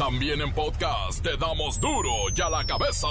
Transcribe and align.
También 0.00 0.40
en 0.40 0.50
podcast 0.54 1.22
te 1.22 1.36
damos 1.36 1.78
duro 1.78 2.10
y 2.34 2.40
a 2.40 2.48
la 2.48 2.64
cabeza. 2.64 3.06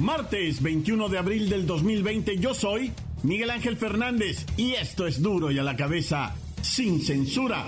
Martes 0.00 0.62
21 0.62 1.10
de 1.10 1.18
abril 1.18 1.50
del 1.50 1.66
2020 1.66 2.38
yo 2.38 2.54
soy 2.54 2.94
Miguel 3.24 3.50
Ángel 3.50 3.76
Fernández 3.76 4.46
y 4.56 4.72
esto 4.72 5.06
es 5.06 5.20
duro 5.20 5.50
y 5.50 5.58
a 5.58 5.62
la 5.62 5.76
cabeza 5.76 6.34
sin 6.62 7.02
censura. 7.02 7.66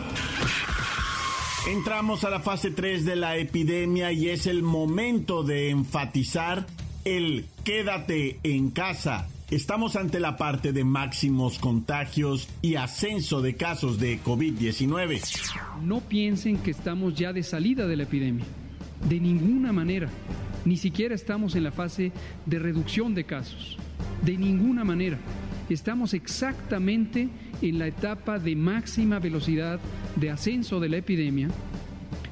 Entramos 1.67 2.23
a 2.23 2.31
la 2.31 2.39
fase 2.39 2.71
3 2.71 3.05
de 3.05 3.17
la 3.17 3.37
epidemia 3.39 4.13
y 4.13 4.29
es 4.29 4.47
el 4.47 4.63
momento 4.63 5.43
de 5.43 5.71
enfatizar 5.71 6.65
el 7.05 7.47
quédate 7.65 8.39
en 8.45 8.71
casa. 8.71 9.27
Estamos 9.51 9.97
ante 9.97 10.21
la 10.21 10.37
parte 10.37 10.73
de 10.73 10.85
máximos 10.85 11.59
contagios 11.59 12.49
y 12.63 12.77
ascenso 12.77 13.43
de 13.43 13.57
casos 13.57 13.99
de 13.99 14.23
COVID-19. 14.23 15.21
No 15.83 16.01
piensen 16.03 16.59
que 16.59 16.71
estamos 16.71 17.17
ya 17.17 17.33
de 17.33 17.43
salida 17.43 17.89
de 17.89 17.97
la 17.97 18.05
epidemia. 18.05 18.45
De 19.09 19.19
ninguna 19.19 19.73
manera. 19.73 20.09
Ni 20.65 20.77
siquiera 20.77 21.17
estamos 21.17 21.57
en 21.57 21.65
la 21.65 21.73
fase 21.73 22.13
de 22.45 22.61
reducción 22.61 23.13
de 23.13 23.25
casos. 23.25 23.77
De 24.23 24.37
ninguna 24.37 24.85
manera. 24.85 25.19
Estamos 25.69 26.15
exactamente 26.15 27.29
en 27.63 27.79
la 27.79 27.87
etapa 27.87 28.39
de 28.39 28.57
máxima 28.57 29.19
velocidad 29.19 29.81
de 30.17 30.31
ascenso 30.31 30.81
de 30.81 30.89
la 30.89 30.99
epidemia 30.99 31.49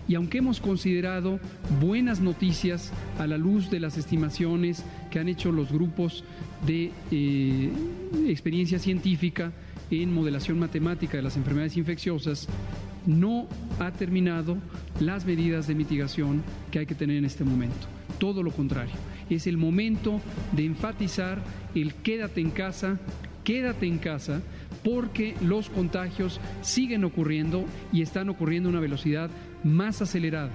y 0.07 0.15
aunque 0.17 0.39
hemos 0.39 0.61
considerado 0.61 1.41
buenas 1.81 2.21
noticias 2.21 2.93
a 3.19 3.27
la 3.27 3.39
luz 3.39 3.71
de 3.71 3.81
las 3.81 3.97
estimaciones 3.97 4.85
que 5.11 5.19
han 5.19 5.29
hecho 5.29 5.51
los 5.51 5.73
grupos 5.73 6.25
de 6.67 6.91
eh, 7.11 7.71
experiencia 8.27 8.79
científica 8.79 9.53
en 9.91 10.13
modelación 10.13 10.59
matemática 10.59 11.17
de 11.17 11.23
las 11.23 11.37
enfermedades 11.37 11.77
infecciosas, 11.77 12.49
no 13.07 13.49
ha 13.79 13.91
terminado 13.93 14.57
las 15.01 15.27
medidas 15.27 15.67
de 15.67 15.75
mitigación 15.75 16.43
que 16.71 16.81
hay 16.81 16.87
que 16.87 16.95
tener 16.95 17.17
en 17.17 17.25
este 17.25 17.45
momento. 17.45 17.87
Todo 18.19 18.43
lo 18.43 18.51
contrario, 18.51 18.95
es 19.29 19.47
el 19.47 19.57
momento 19.57 20.21
de 20.53 20.65
enfatizar 20.65 21.43
el 21.75 21.95
quédate 21.95 22.41
en 22.41 22.51
casa, 22.51 22.99
quédate 23.45 23.87
en 23.87 23.99
casa, 23.99 24.41
porque 24.83 25.35
los 25.41 25.71
contagios 25.71 26.41
siguen 26.63 27.05
ocurriendo 27.05 27.65
y 27.93 28.03
están 28.03 28.29
ocurriendo 28.29 28.69
a 28.69 28.73
una 28.73 28.81
velocidad 28.81 29.31
más 29.63 30.03
acelerada. 30.03 30.51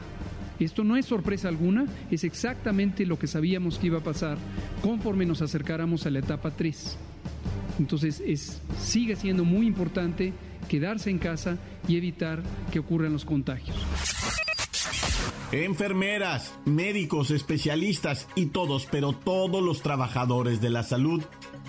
Esto 0.60 0.84
no 0.84 0.98
es 0.98 1.06
sorpresa 1.06 1.48
alguna, 1.48 1.86
es 2.12 2.26
exactamente 2.26 3.06
lo 3.06 3.18
que 3.18 3.28
sabíamos 3.28 3.80
que 3.80 3.88
iba 3.88 4.00
a 4.00 4.04
pasar 4.04 4.38
conforme 4.82 5.26
nos 5.26 5.42
acercáramos 5.42 6.06
a 6.06 6.10
la 6.10 6.20
etapa 6.20 6.52
3. 6.52 6.98
Entonces 7.80 8.22
es, 8.26 8.62
sigue 8.78 9.16
siendo 9.16 9.46
muy 9.46 9.66
importante 9.66 10.34
quedarse 10.68 11.10
en 11.10 11.18
casa 11.18 11.58
y 11.88 11.96
evitar 11.96 12.44
que 12.72 12.80
ocurran 12.80 13.14
los 13.14 13.24
contagios. 13.24 13.78
Enfermeras, 15.52 16.54
médicos, 16.66 17.32
especialistas 17.32 18.28
y 18.36 18.48
todos, 18.48 18.86
pero 18.86 19.14
todos 19.14 19.64
los 19.64 19.82
trabajadores 19.82 20.62
de 20.62 20.70
la 20.70 20.84
salud 20.84 21.24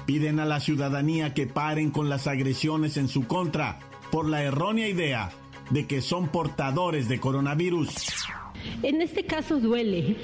piden 0.07 0.41
a 0.41 0.45
la 0.45 0.61
ciudadanía 0.61 1.35
que 1.35 1.47
paren 1.47 1.91
con 1.91 2.09
las 2.09 2.27
agresiones 2.27 2.97
en 2.97 3.09
su 3.09 3.27
contra 3.27 3.79
por 4.11 4.29
la 4.29 4.43
errónea 4.43 4.89
idea 4.89 5.31
de 5.71 5.87
que 5.87 6.01
son 6.01 6.29
portadores 6.29 7.09
de 7.09 7.21
coronavirus. 7.21 7.89
En 8.83 9.01
este 9.01 9.25
caso 9.25 9.61
duele, 9.61 10.17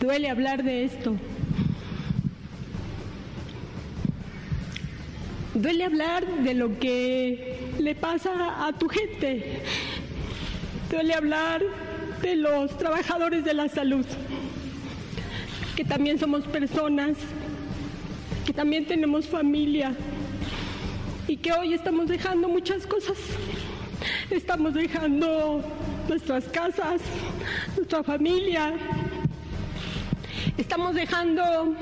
duele 0.00 0.28
hablar 0.28 0.62
de 0.64 0.84
esto. 0.84 1.14
Duele 5.54 5.84
hablar 5.84 6.26
de 6.44 6.54
lo 6.54 6.78
que 6.78 7.72
le 7.78 7.94
pasa 7.94 8.66
a 8.66 8.72
tu 8.72 8.88
gente. 8.88 9.62
Duele 10.90 11.14
hablar 11.14 11.62
de 12.22 12.36
los 12.36 12.76
trabajadores 12.78 13.44
de 13.44 13.54
la 13.54 13.68
salud, 13.68 14.04
que 15.76 15.84
también 15.84 16.18
somos 16.18 16.44
personas, 16.44 17.16
que 18.48 18.54
también 18.54 18.86
tenemos 18.86 19.26
familia 19.26 19.92
y 21.26 21.36
que 21.36 21.52
hoy 21.52 21.74
estamos 21.74 22.08
dejando 22.08 22.48
muchas 22.48 22.86
cosas. 22.86 23.18
Estamos 24.30 24.72
dejando 24.72 25.62
nuestras 26.08 26.44
casas, 26.44 27.02
nuestra 27.76 28.02
familia. 28.02 28.72
Estamos 30.56 30.94
dejando 30.94 31.74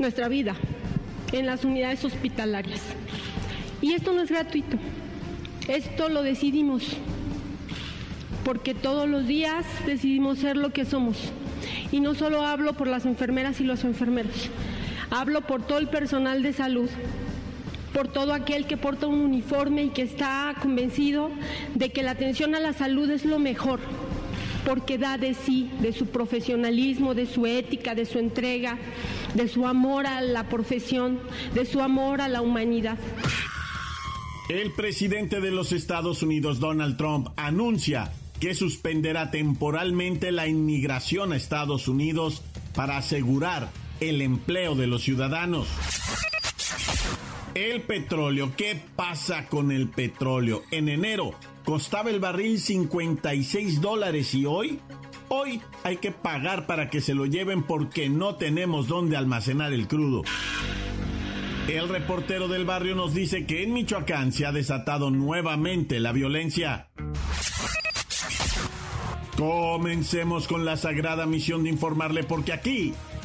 nuestra 0.00 0.26
vida 0.26 0.56
en 1.30 1.46
las 1.46 1.64
unidades 1.64 2.04
hospitalarias. 2.04 2.80
Y 3.80 3.92
esto 3.92 4.12
no 4.12 4.20
es 4.22 4.30
gratuito. 4.30 4.78
Esto 5.68 6.08
lo 6.08 6.24
decidimos. 6.24 6.96
Porque 8.44 8.74
todos 8.74 9.08
los 9.08 9.28
días 9.28 9.64
decidimos 9.86 10.40
ser 10.40 10.56
lo 10.56 10.72
que 10.72 10.84
somos. 10.84 11.32
Y 11.92 12.00
no 12.00 12.16
solo 12.16 12.44
hablo 12.44 12.72
por 12.72 12.88
las 12.88 13.06
enfermeras 13.06 13.60
y 13.60 13.64
los 13.64 13.84
enfermeros. 13.84 14.50
Hablo 15.12 15.42
por 15.42 15.62
todo 15.66 15.76
el 15.76 15.88
personal 15.88 16.42
de 16.42 16.54
salud, 16.54 16.88
por 17.92 18.08
todo 18.08 18.32
aquel 18.32 18.66
que 18.66 18.78
porta 18.78 19.06
un 19.06 19.20
uniforme 19.20 19.84
y 19.84 19.88
que 19.90 20.00
está 20.00 20.54
convencido 20.58 21.30
de 21.74 21.90
que 21.90 22.02
la 22.02 22.12
atención 22.12 22.54
a 22.54 22.60
la 22.60 22.72
salud 22.72 23.10
es 23.10 23.26
lo 23.26 23.38
mejor, 23.38 23.78
porque 24.64 24.96
da 24.96 25.18
de 25.18 25.34
sí, 25.34 25.70
de 25.80 25.92
su 25.92 26.06
profesionalismo, 26.06 27.14
de 27.14 27.26
su 27.26 27.44
ética, 27.44 27.94
de 27.94 28.06
su 28.06 28.18
entrega, 28.18 28.78
de 29.34 29.48
su 29.48 29.66
amor 29.66 30.06
a 30.06 30.22
la 30.22 30.48
profesión, 30.48 31.20
de 31.52 31.66
su 31.66 31.82
amor 31.82 32.22
a 32.22 32.28
la 32.28 32.40
humanidad. 32.40 32.96
El 34.48 34.72
presidente 34.72 35.42
de 35.42 35.50
los 35.50 35.72
Estados 35.72 36.22
Unidos, 36.22 36.58
Donald 36.58 36.96
Trump, 36.96 37.28
anuncia 37.36 38.10
que 38.40 38.54
suspenderá 38.54 39.30
temporalmente 39.30 40.32
la 40.32 40.48
inmigración 40.48 41.34
a 41.34 41.36
Estados 41.36 41.86
Unidos 41.86 42.42
para 42.74 42.96
asegurar 42.96 43.68
el 44.08 44.20
empleo 44.20 44.74
de 44.74 44.88
los 44.88 45.02
ciudadanos. 45.02 45.68
El 47.54 47.82
petróleo, 47.82 48.52
¿qué 48.56 48.82
pasa 48.96 49.46
con 49.46 49.70
el 49.70 49.88
petróleo? 49.88 50.62
En 50.72 50.88
enero 50.88 51.34
costaba 51.64 52.10
el 52.10 52.18
barril 52.18 52.60
56 52.60 53.80
dólares 53.80 54.34
y 54.34 54.44
hoy, 54.44 54.80
hoy 55.28 55.60
hay 55.84 55.98
que 55.98 56.10
pagar 56.10 56.66
para 56.66 56.90
que 56.90 57.00
se 57.00 57.14
lo 57.14 57.26
lleven 57.26 57.62
porque 57.62 58.08
no 58.08 58.34
tenemos 58.34 58.88
dónde 58.88 59.16
almacenar 59.16 59.72
el 59.72 59.86
crudo. 59.86 60.22
El 61.68 61.88
reportero 61.88 62.48
del 62.48 62.64
barrio 62.64 62.96
nos 62.96 63.14
dice 63.14 63.46
que 63.46 63.62
en 63.62 63.72
Michoacán 63.72 64.32
se 64.32 64.46
ha 64.46 64.52
desatado 64.52 65.12
nuevamente 65.12 66.00
la 66.00 66.10
violencia. 66.10 66.88
Comencemos 69.36 70.48
con 70.48 70.64
la 70.64 70.76
sagrada 70.76 71.24
misión 71.26 71.62
de 71.62 71.70
informarle 71.70 72.24
porque 72.24 72.52
aquí 72.52 72.94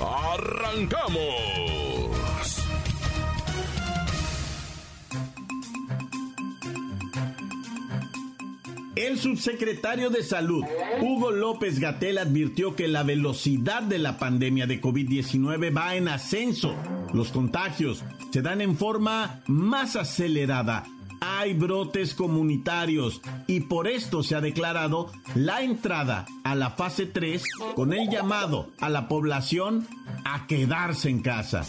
¡Arrancamos! 0.00 1.20
El 8.96 9.18
subsecretario 9.18 10.10
de 10.10 10.22
Salud, 10.22 10.64
Hugo 11.00 11.30
López 11.30 11.78
Gatel, 11.80 12.18
advirtió 12.18 12.76
que 12.76 12.88
la 12.88 13.02
velocidad 13.02 13.82
de 13.82 13.98
la 13.98 14.18
pandemia 14.18 14.66
de 14.66 14.80
COVID-19 14.80 15.76
va 15.76 15.96
en 15.96 16.08
ascenso. 16.08 16.74
Los 17.14 17.30
contagios 17.30 18.04
se 18.30 18.42
dan 18.42 18.60
en 18.60 18.76
forma 18.76 19.40
más 19.46 19.96
acelerada 19.96 20.84
hay 21.20 21.52
brotes 21.54 22.14
comunitarios 22.14 23.20
y 23.46 23.60
por 23.60 23.86
esto 23.86 24.22
se 24.22 24.34
ha 24.34 24.40
declarado 24.40 25.12
la 25.34 25.62
entrada 25.62 26.26
a 26.44 26.54
la 26.54 26.70
fase 26.70 27.06
3 27.06 27.44
con 27.74 27.92
el 27.92 28.08
llamado 28.08 28.70
a 28.80 28.88
la 28.88 29.06
población 29.06 29.86
a 30.24 30.46
quedarse 30.46 31.10
en 31.10 31.20
casa. 31.20 31.62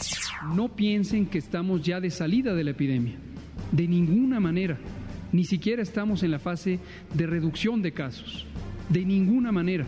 No 0.55 0.69
piensen 0.69 1.25
que 1.25 1.37
estamos 1.37 1.81
ya 1.81 1.99
de 1.99 2.09
salida 2.09 2.53
de 2.53 2.63
la 2.63 2.71
epidemia. 2.71 3.15
De 3.71 3.87
ninguna 3.87 4.39
manera. 4.39 4.77
Ni 5.31 5.45
siquiera 5.45 5.81
estamos 5.81 6.23
en 6.23 6.31
la 6.31 6.39
fase 6.39 6.79
de 7.13 7.27
reducción 7.27 7.81
de 7.81 7.93
casos. 7.93 8.45
De 8.89 9.05
ninguna 9.05 9.51
manera. 9.51 9.85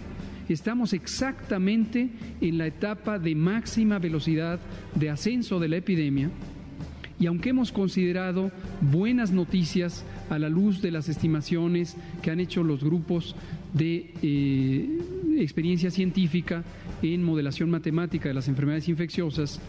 estamos 0.50 0.94
exactamente 0.94 2.10
en 2.42 2.58
la 2.58 2.68
etapa 2.68 3.18
de 3.18 3.34
máxima 3.34 3.98
velocidad 3.98 4.60
de 4.94 5.10
ascenso 5.10 5.60
de 5.60 5.70
la 5.70 5.78
epidemia 5.78 6.30
y 7.24 7.26
aunque 7.26 7.52
hemos 7.52 7.72
considerado 7.72 8.52
buenas 8.82 9.32
noticias 9.32 10.04
a 10.30 10.38
la 10.38 10.50
luz 10.50 10.82
de 10.82 10.92
las 10.92 11.08
estimaciones 11.08 11.96
que 12.22 12.32
han 12.32 12.42
hecho 12.42 12.64
los 12.64 12.84
grupos 12.84 13.34
de 13.72 14.14
eh, 14.22 15.00
experiencia 15.38 15.90
científica 15.90 16.66
en 17.02 17.24
modelación 17.24 17.70
matemática 17.70 18.28
de 18.28 18.34
las 18.34 18.50
enfermedades 18.50 18.90
infecciosas, 18.90 19.62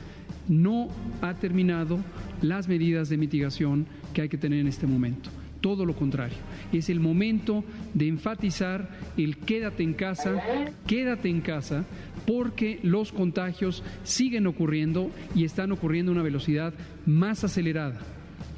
no 0.48 0.88
ha 1.22 1.34
terminado 1.34 2.00
las 2.42 2.66
medidas 2.66 3.08
de 3.08 3.18
mitigación 3.18 3.86
que 4.12 4.22
hay 4.22 4.28
que 4.28 4.36
tener 4.36 4.58
en 4.58 4.66
este 4.66 4.88
momento. 4.88 5.30
Todo 5.64 5.86
lo 5.86 5.96
contrario, 5.96 6.36
es 6.74 6.90
el 6.90 7.00
momento 7.00 7.64
de 7.94 8.06
enfatizar 8.06 8.86
el 9.16 9.38
quédate 9.38 9.82
en 9.82 9.94
casa, 9.94 10.42
quédate 10.86 11.30
en 11.30 11.40
casa, 11.40 11.86
porque 12.26 12.80
los 12.82 13.12
contagios 13.12 13.82
siguen 14.02 14.46
ocurriendo 14.46 15.10
y 15.34 15.46
están 15.46 15.72
ocurriendo 15.72 16.12
a 16.12 16.16
una 16.16 16.22
velocidad 16.22 16.74
más 17.06 17.44
acelerada. 17.44 17.98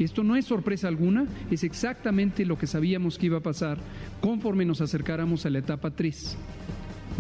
Esto 0.01 0.25
no 0.25 0.35
es 0.35 0.47
sorpresa 0.47 0.89
alguna, 0.89 1.29
es 1.49 1.63
exactamente 1.63 2.45
lo 2.45 2.59
que 2.59 2.67
sabíamos 2.67 3.19
que 3.19 3.27
iba 3.27 3.39
a 3.39 3.41
pasar 3.41 3.79
conforme 4.21 4.65
nos 4.65 4.81
acercáramos 4.81 5.47
a 5.47 5.51
la 5.51 5.61
etapa 5.61 5.93
3. 5.93 6.37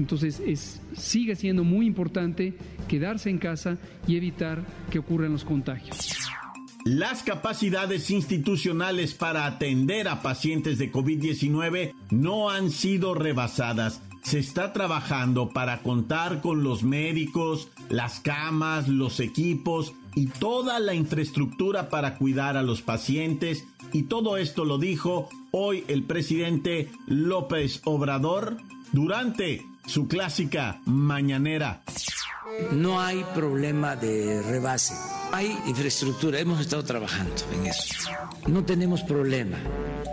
Entonces 0.00 0.42
es, 0.44 0.82
sigue 0.96 1.36
siendo 1.36 1.62
muy 1.62 1.86
importante 1.86 2.54
quedarse 2.88 3.30
en 3.30 3.38
casa 3.38 3.78
y 4.08 4.16
evitar 4.16 4.64
que 4.90 4.98
ocurran 4.98 5.30
los 5.30 5.44
contagios. 5.44 6.16
Las 6.86 7.24
capacidades 7.24 8.12
institucionales 8.12 9.12
para 9.12 9.44
atender 9.46 10.06
a 10.06 10.22
pacientes 10.22 10.78
de 10.78 10.92
COVID-19 10.92 11.92
no 12.12 12.48
han 12.48 12.70
sido 12.70 13.12
rebasadas. 13.12 14.00
Se 14.22 14.38
está 14.38 14.72
trabajando 14.72 15.48
para 15.48 15.82
contar 15.82 16.40
con 16.40 16.62
los 16.62 16.84
médicos, 16.84 17.70
las 17.88 18.20
camas, 18.20 18.86
los 18.86 19.18
equipos 19.18 19.94
y 20.14 20.28
toda 20.28 20.78
la 20.78 20.94
infraestructura 20.94 21.88
para 21.88 22.14
cuidar 22.18 22.56
a 22.56 22.62
los 22.62 22.82
pacientes. 22.82 23.66
Y 23.92 24.04
todo 24.04 24.36
esto 24.36 24.64
lo 24.64 24.78
dijo 24.78 25.28
hoy 25.50 25.82
el 25.88 26.04
presidente 26.04 26.88
López 27.08 27.80
Obrador 27.84 28.58
durante 28.92 29.66
su 29.86 30.06
clásica 30.06 30.80
mañanera. 30.84 31.82
No 32.72 33.00
hay 33.00 33.24
problema 33.34 33.96
de 33.96 34.42
rebase. 34.42 34.94
Hay 35.32 35.58
infraestructura, 35.66 36.38
hemos 36.38 36.60
estado 36.60 36.84
trabajando 36.84 37.34
en 37.54 37.66
eso. 37.66 37.94
No 38.46 38.64
tenemos 38.64 39.02
problema, 39.02 39.58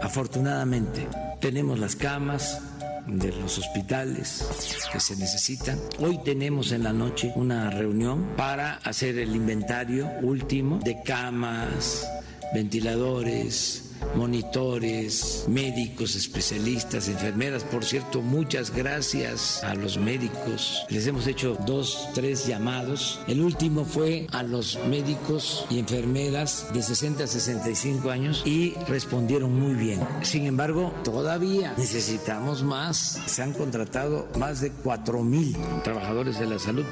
afortunadamente. 0.02 1.08
Tenemos 1.40 1.80
las 1.80 1.96
camas, 1.96 2.62
de 3.08 3.32
los 3.34 3.58
hospitales 3.58 4.48
que 4.92 5.00
se 5.00 5.16
necesitan. 5.16 5.80
Hoy 6.00 6.20
tenemos 6.24 6.72
en 6.72 6.84
la 6.84 6.94
noche 6.94 7.32
una 7.36 7.70
reunión 7.70 8.30
para 8.38 8.76
hacer 8.78 9.18
el 9.18 9.36
inventario 9.36 10.10
último 10.22 10.80
de 10.84 11.02
camas, 11.04 12.08
ventiladores, 12.54 13.93
monitores, 14.16 15.46
médicos, 15.48 16.16
especialistas, 16.16 17.08
enfermeras. 17.08 17.64
Por 17.64 17.84
cierto, 17.84 18.22
muchas 18.22 18.72
gracias 18.72 19.64
a 19.64 19.76
los 19.76 19.98
médicos. 19.98 20.86
Les 20.90 21.08
hemos 21.08 21.28
hecho 21.28 21.58
dos, 21.66 22.10
tres 22.14 22.46
llamados. 22.46 23.20
El 23.28 23.42
último 23.42 23.86
fue 23.86 24.28
a 24.32 24.44
los 24.44 24.80
médicos 24.88 25.66
y 25.70 25.80
enfermeras 25.80 26.68
de 26.74 26.82
60 26.82 27.24
a 27.24 27.28
65 27.28 28.10
años 28.10 28.44
y 28.46 28.74
respondieron 28.88 29.60
muy 29.60 29.74
bien. 29.74 30.00
Sin 30.22 30.46
embargo, 30.46 30.94
todavía 31.04 31.74
necesitamos 31.78 32.64
más. 32.64 33.20
Se 33.26 33.42
han 33.42 33.54
contratado 33.54 34.28
más 34.38 34.62
de 34.62 34.72
4 34.72 35.24
mil 35.24 35.56
trabajadores 35.84 36.40
de 36.40 36.46
la 36.46 36.60
salud, 36.60 36.86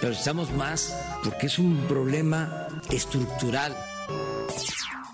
pero 0.00 0.12
estamos 0.12 0.50
más 0.52 0.94
porque 1.24 1.46
es 1.46 1.58
un 1.58 1.76
problema 1.88 2.68
estructural 2.90 3.74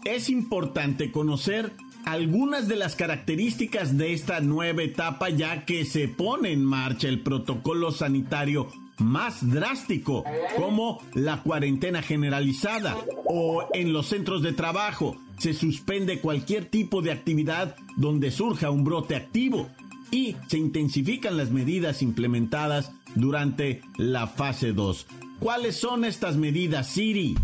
es 0.04 0.28
importante 0.28 1.10
conocer 1.10 1.72
algunas 2.04 2.68
de 2.68 2.76
las 2.76 2.96
características 2.96 3.96
de 3.96 4.12
esta 4.12 4.40
nueva 4.40 4.82
etapa 4.82 5.30
ya 5.30 5.64
que 5.64 5.84
se 5.84 6.08
pone 6.08 6.52
en 6.52 6.64
marcha 6.64 7.08
el 7.08 7.20
protocolo 7.20 7.90
sanitario 7.90 8.68
más 8.98 9.50
drástico, 9.50 10.24
como 10.56 11.00
la 11.14 11.42
cuarentena 11.42 12.02
generalizada 12.02 12.96
o 13.24 13.64
en 13.72 13.92
los 13.92 14.06
centros 14.06 14.42
de 14.42 14.52
trabajo. 14.52 15.16
Se 15.38 15.52
suspende 15.52 16.20
cualquier 16.20 16.66
tipo 16.66 17.02
de 17.02 17.10
actividad 17.10 17.74
donde 17.96 18.30
surja 18.30 18.70
un 18.70 18.84
brote 18.84 19.16
activo 19.16 19.68
y 20.10 20.36
se 20.46 20.58
intensifican 20.58 21.36
las 21.36 21.50
medidas 21.50 22.02
implementadas 22.02 22.92
durante 23.16 23.82
la 23.96 24.28
fase 24.28 24.72
2. 24.72 25.06
¿Cuáles 25.40 25.76
son 25.76 26.04
estas 26.04 26.36
medidas, 26.36 26.88
Siri? 26.88 27.34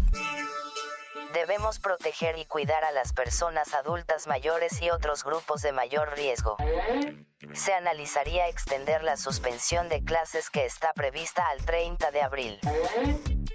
Debemos 1.32 1.78
proteger 1.78 2.38
y 2.38 2.44
cuidar 2.44 2.84
a 2.84 2.90
las 2.90 3.12
personas 3.12 3.74
adultas 3.74 4.26
mayores 4.26 4.82
y 4.82 4.90
otros 4.90 5.22
grupos 5.22 5.62
de 5.62 5.72
mayor 5.72 6.16
riesgo. 6.16 6.56
Se 7.54 7.72
analizaría 7.72 8.48
extender 8.48 9.04
la 9.04 9.16
suspensión 9.16 9.88
de 9.88 10.02
clases 10.02 10.50
que 10.50 10.64
está 10.64 10.92
prevista 10.92 11.46
al 11.46 11.64
30 11.64 12.10
de 12.10 12.22
abril. 12.22 12.60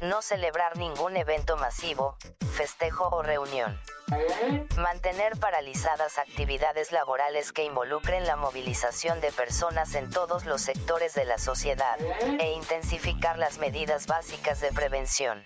No 0.01 0.21
celebrar 0.21 0.77
ningún 0.77 1.17
evento 1.17 1.57
masivo, 1.57 2.17
festejo 2.53 3.09
o 3.09 3.23
reunión. 3.23 3.79
Mantener 4.77 5.37
paralizadas 5.37 6.17
actividades 6.17 6.91
laborales 6.91 7.51
que 7.51 7.63
involucren 7.63 8.25
la 8.25 8.35
movilización 8.35 9.19
de 9.19 9.31
personas 9.31 9.95
en 9.95 10.09
todos 10.09 10.45
los 10.45 10.61
sectores 10.61 11.13
de 11.13 11.25
la 11.25 11.37
sociedad, 11.37 11.97
e 12.39 12.51
intensificar 12.53 13.37
las 13.37 13.57
medidas 13.57 14.07
básicas 14.07 14.61
de 14.61 14.71
prevención. 14.71 15.45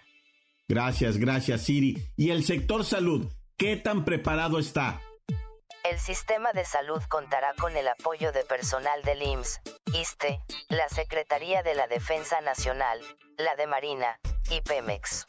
Gracias, 0.70 1.18
gracias 1.18 1.64
Siri. 1.64 1.98
¿Y 2.16 2.30
el 2.30 2.44
sector 2.44 2.86
salud? 2.86 3.26
¿Qué 3.58 3.76
tan 3.76 4.06
preparado 4.06 4.60
está? 4.60 5.02
El 5.84 6.00
sistema 6.00 6.54
de 6.54 6.64
salud 6.64 7.02
contará 7.10 7.56
con 7.60 7.76
el 7.76 7.88
apoyo 7.88 8.32
de 8.32 8.44
personal 8.44 9.02
del 9.02 9.24
IMSS, 9.24 9.62
ISTE, 9.94 10.40
la 10.70 10.88
Secretaría 10.90 11.64
de 11.64 11.74
la 11.74 11.88
Defensa 11.88 12.40
Nacional, 12.42 13.00
la 13.38 13.56
de 13.56 13.66
Marina, 13.66 14.20
y 14.52 14.62
Pemex. 14.62 15.26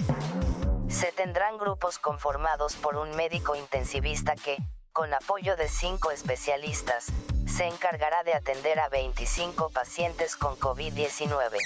Se 0.90 1.10
tendrán 1.12 1.56
grupos 1.56 1.98
conformados 1.98 2.76
por 2.76 2.96
un 2.96 3.16
médico 3.16 3.56
intensivista 3.56 4.34
que, 4.36 4.58
con 4.92 5.14
apoyo 5.14 5.56
de 5.56 5.68
cinco 5.68 6.10
especialistas, 6.10 7.06
se 7.46 7.66
encargará 7.66 8.22
de 8.24 8.34
atender 8.34 8.78
a 8.78 8.90
25 8.90 9.70
pacientes 9.70 10.36
con 10.36 10.56
COVID-19. 10.56 11.56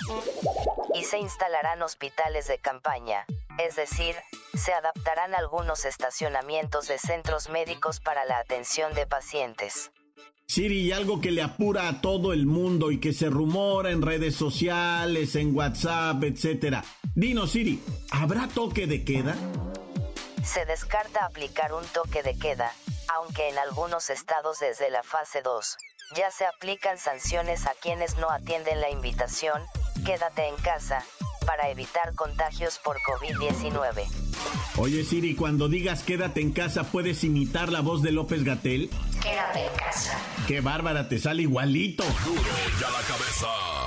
Y 0.94 1.04
se 1.04 1.18
instalarán 1.18 1.82
hospitales 1.82 2.46
de 2.46 2.58
campaña, 2.58 3.26
es 3.58 3.76
decir, 3.76 4.14
se 4.54 4.72
adaptarán 4.72 5.34
algunos 5.34 5.84
estacionamientos 5.84 6.88
de 6.88 6.98
centros 6.98 7.48
médicos 7.48 8.00
para 8.00 8.24
la 8.24 8.38
atención 8.38 8.94
de 8.94 9.06
pacientes. 9.06 9.90
Siri, 10.46 10.80
y 10.80 10.92
algo 10.92 11.20
que 11.20 11.30
le 11.30 11.42
apura 11.42 11.88
a 11.88 12.00
todo 12.00 12.32
el 12.32 12.46
mundo 12.46 12.90
y 12.90 13.00
que 13.00 13.12
se 13.12 13.30
rumora 13.30 13.90
en 13.90 14.02
redes 14.02 14.36
sociales, 14.36 15.36
en 15.36 15.56
WhatsApp, 15.56 16.22
etcétera. 16.22 16.84
Dino, 17.14 17.46
Siri, 17.46 17.82
¿habrá 18.10 18.48
toque 18.48 18.86
de 18.86 19.04
queda? 19.04 19.34
Se 20.44 20.66
descarta 20.66 21.24
aplicar 21.24 21.72
un 21.72 21.84
toque 21.86 22.22
de 22.22 22.38
queda, 22.38 22.72
aunque 23.16 23.48
en 23.48 23.58
algunos 23.58 24.10
estados 24.10 24.58
desde 24.60 24.90
la 24.90 25.02
fase 25.02 25.40
2, 25.40 25.76
ya 26.14 26.30
se 26.30 26.44
aplican 26.44 26.98
sanciones 26.98 27.66
a 27.66 27.72
quienes 27.80 28.18
no 28.18 28.30
atienden 28.30 28.80
la 28.80 28.90
invitación, 28.90 29.62
quédate 30.04 30.46
en 30.48 30.56
casa, 30.56 31.04
para 31.44 31.70
evitar 31.70 32.14
contagios 32.14 32.78
por 32.78 32.96
COVID-19. 33.00 34.06
Oye 34.76 35.04
Siri, 35.04 35.34
cuando 35.34 35.68
digas 35.68 36.02
quédate 36.02 36.40
en 36.40 36.52
casa, 36.52 36.84
¿puedes 36.84 37.22
imitar 37.24 37.70
la 37.70 37.80
voz 37.80 38.02
de 38.02 38.12
López 38.12 38.44
Gatel? 38.44 38.90
Quédate 39.22 39.66
en 39.66 39.76
casa. 39.76 40.18
Qué 40.46 40.60
bárbara, 40.60 41.08
te 41.08 41.18
sale 41.18 41.42
igualito. 41.42 42.04
ya 42.80 42.90
la 42.90 43.00
cabeza. 43.00 43.83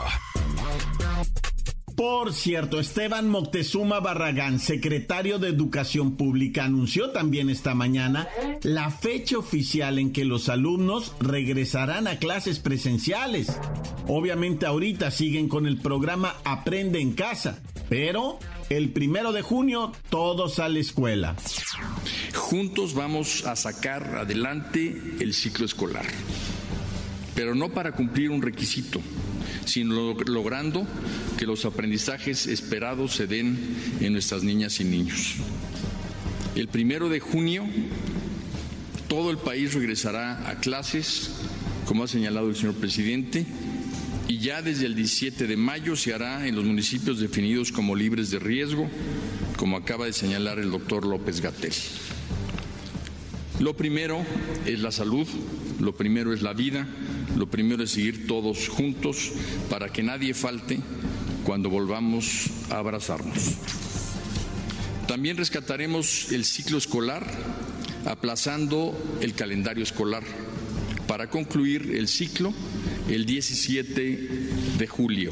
Por 1.98 2.32
cierto, 2.32 2.80
Esteban 2.80 3.28
Moctezuma 3.28 4.00
Barragán, 4.00 4.60
secretario 4.60 5.40
de 5.40 5.48
Educación 5.48 6.16
Pública, 6.16 6.66
anunció 6.66 7.10
también 7.10 7.50
esta 7.50 7.74
mañana 7.74 8.28
la 8.62 8.92
fecha 8.92 9.40
oficial 9.40 9.98
en 9.98 10.14
que 10.14 10.24
los 10.24 10.48
alumnos 10.48 11.16
regresarán 11.20 12.06
a 12.06 12.20
clases 12.20 12.60
presenciales. 12.60 13.48
Obviamente 14.06 14.68
ahorita 14.68 15.10
siguen 15.10 15.50
con 15.50 15.66
el 15.66 15.78
programa 15.78 16.36
Aprende 16.46 17.00
en 17.00 17.14
casa, 17.14 17.64
pero 17.90 18.38
el 18.70 18.90
primero 18.90 19.32
de 19.32 19.42
junio 19.42 19.92
todos 20.12 20.60
a 20.60 20.70
la 20.70 20.78
escuela. 20.78 21.36
Juntos 22.36 22.94
vamos 22.94 23.44
a 23.48 23.56
sacar 23.56 24.18
adelante 24.18 25.02
el 25.20 25.34
ciclo 25.34 25.66
escolar, 25.66 26.06
pero 27.34 27.56
no 27.56 27.70
para 27.70 27.94
cumplir 27.94 28.30
un 28.30 28.44
requisito 28.44 29.02
sino 29.66 30.14
logrando 30.14 30.88
que 31.38 31.46
los 31.46 31.66
aprendizajes 31.66 32.48
esperados 32.48 33.16
se 33.16 33.28
den 33.28 33.58
en 34.00 34.14
nuestras 34.14 34.44
niñas 34.44 34.80
y 34.80 34.84
niños. 34.84 35.36
El 36.56 36.68
primero 36.68 37.10
de 37.10 37.20
junio, 37.20 37.66
todo 39.08 39.32
el 39.32 39.38
país 39.38 39.74
regresará 39.74 40.50
a 40.50 40.60
clases, 40.60 41.32
como 41.86 42.04
ha 42.04 42.08
señalado 42.08 42.50
el 42.50 42.56
señor 42.56 42.76
presidente, 42.76 43.46
y 44.28 44.40
ya 44.40 44.62
desde 44.62 44.86
el 44.88 44.96
17 44.96 45.48
de 45.48 45.56
mayo 45.56 45.96
se 45.96 46.14
hará 46.14 46.48
en 46.48 46.56
los 46.56 46.66
municipios 46.66 47.20
definidos 47.20 47.72
como 47.72 47.96
libres 47.96 48.30
de 48.30 48.40
riesgo, 48.40 48.90
como 49.56 49.78
acaba 49.78 50.06
de 50.06 50.14
señalar 50.14 50.60
el 50.60 50.72
doctor 50.72 51.06
López 51.06 51.42
Gatel. 51.42 51.74
Lo 53.60 53.76
primero 53.76 54.24
es 54.66 54.80
la 54.80 54.92
salud, 54.92 55.28
lo 55.80 55.96
primero 55.96 56.34
es 56.34 56.42
la 56.42 56.54
vida, 56.54 56.88
lo 57.36 57.50
primero 57.50 57.84
es 57.84 57.92
seguir 57.92 58.28
todos 58.28 58.70
juntos 58.70 59.32
para 59.70 59.90
que 59.90 60.04
nadie 60.04 60.34
falte 60.34 60.80
cuando 61.44 61.70
volvamos 61.70 62.48
a 62.70 62.78
abrazarnos. 62.78 63.56
También 65.08 65.38
rescataremos 65.38 66.32
el 66.32 66.44
ciclo 66.46 66.78
escolar, 66.78 67.26
aplazando 68.06 68.94
el 69.22 69.34
calendario 69.34 69.84
escolar 69.84 70.24
para 71.08 71.30
concluir 71.30 71.96
el 71.96 72.08
ciclo 72.08 72.54
el 73.10 73.26
17 73.26 74.02
de 74.78 74.88
julio. 74.88 75.32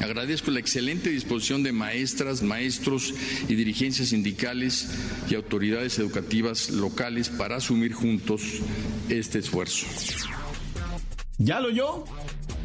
Agradezco 0.00 0.50
la 0.50 0.60
excelente 0.60 1.10
disposición 1.10 1.62
de 1.62 1.72
maestras, 1.72 2.42
maestros 2.42 3.14
y 3.48 3.54
dirigencias 3.54 4.08
sindicales 4.08 4.88
y 5.28 5.34
autoridades 5.34 5.98
educativas 5.98 6.70
locales 6.70 7.28
para 7.28 7.56
asumir 7.56 7.92
juntos 7.92 8.42
este 9.08 9.38
esfuerzo. 9.40 9.86
¿Ya 11.38 11.60
lo 11.60 11.68
oyó? 11.68 12.04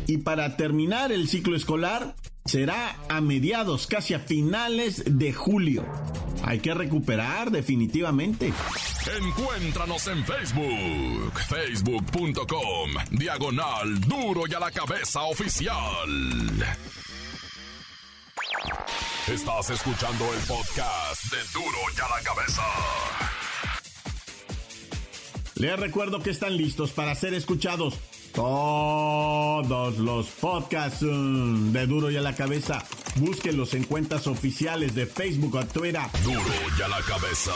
Y 0.07 0.19
para 0.19 0.57
terminar 0.57 1.11
el 1.11 1.27
ciclo 1.27 1.55
escolar 1.55 2.15
será 2.45 2.97
a 3.09 3.21
mediados, 3.21 3.87
casi 3.87 4.13
a 4.13 4.19
finales 4.19 5.03
de 5.05 5.33
julio. 5.33 5.85
Hay 6.43 6.59
que 6.59 6.73
recuperar 6.73 7.51
definitivamente. 7.51 8.51
Encuéntranos 9.21 10.07
en 10.07 10.25
Facebook, 10.25 11.39
facebook.com, 11.47 12.91
diagonal 13.11 13.99
duro 14.01 14.43
y 14.49 14.53
a 14.53 14.59
la 14.59 14.71
cabeza 14.71 15.23
oficial. 15.23 15.77
Estás 19.27 19.69
escuchando 19.69 20.25
el 20.33 20.39
podcast 20.41 21.23
de 21.31 21.37
duro 21.53 21.77
y 21.95 22.01
a 22.01 22.09
la 22.09 22.23
cabeza. 22.23 22.63
Les 25.55 25.79
recuerdo 25.79 26.19
que 26.21 26.31
están 26.31 26.57
listos 26.57 26.91
para 26.91 27.15
ser 27.15 27.33
escuchados 27.33 27.99
todos 28.33 29.97
los 29.97 30.27
podcasts 30.27 31.03
mm, 31.03 31.71
de 31.71 31.87
Duro 31.87 32.11
y 32.11 32.17
a 32.17 32.21
la 32.21 32.35
Cabeza. 32.35 32.83
Búsquenlos 33.15 33.73
en 33.75 33.83
cuentas 33.83 34.27
oficiales 34.27 34.95
de 34.95 35.05
Facebook 35.05 35.55
o 35.55 35.65
Twitter. 35.65 36.01
Duro 36.23 36.41
y 36.77 36.81
a 36.81 36.87
la 36.87 37.01
cabeza. 37.01 37.51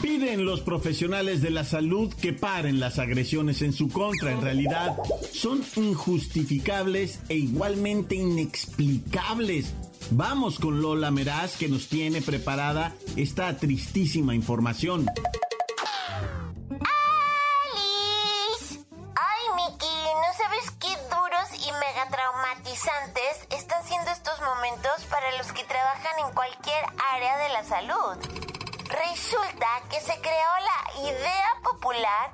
Piden 0.00 0.44
los 0.44 0.60
profesionales 0.60 1.42
de 1.42 1.50
la 1.50 1.64
salud 1.64 2.12
que 2.14 2.32
paren 2.32 2.78
las 2.78 3.00
agresiones 3.00 3.62
en 3.62 3.72
su 3.72 3.88
contra. 3.88 4.32
En 4.32 4.40
realidad, 4.40 4.96
son 5.32 5.62
injustificables 5.74 7.20
e 7.28 7.34
igualmente 7.34 8.14
inexplicables. 8.14 9.74
Vamos 10.12 10.58
con 10.60 10.80
Lola 10.80 11.10
Meraz 11.10 11.56
que 11.56 11.68
nos 11.68 11.88
tiene 11.88 12.22
preparada 12.22 12.94
esta 13.16 13.56
tristísima 13.56 14.34
información. 14.34 15.06
Idea 31.06 31.54
popular 31.62 32.30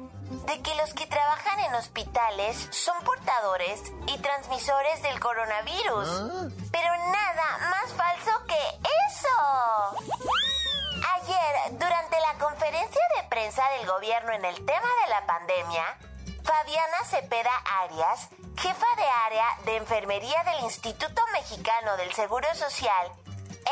de 0.46 0.62
que 0.62 0.74
los 0.76 0.92
que 0.94 1.06
trabajan 1.06 1.60
en 1.60 1.74
hospitales 1.74 2.68
son 2.70 3.02
portadores 3.04 3.80
y 4.06 4.18
transmisores 4.18 5.02
del 5.02 5.20
coronavirus. 5.20 6.52
Pero 6.72 6.96
nada 7.10 7.58
más 7.70 7.92
falso 7.92 8.44
que 8.46 8.58
eso. 9.08 10.04
Ayer, 11.14 11.78
durante 11.78 12.20
la 12.20 12.34
conferencia 12.38 13.02
de 13.16 13.28
prensa 13.28 13.62
del 13.78 13.86
gobierno 13.86 14.32
en 14.32 14.44
el 14.44 14.56
tema 14.64 14.88
de 15.04 15.10
la 15.10 15.26
pandemia, 15.26 15.98
Fabiana 16.42 17.04
Cepeda 17.04 17.56
Arias, 17.82 18.28
jefa 18.56 18.86
de 18.96 19.08
área 19.26 19.46
de 19.64 19.76
enfermería 19.76 20.44
del 20.44 20.64
Instituto 20.64 21.22
Mexicano 21.32 21.96
del 21.96 22.12
Seguro 22.12 22.46
Social, 22.54 23.12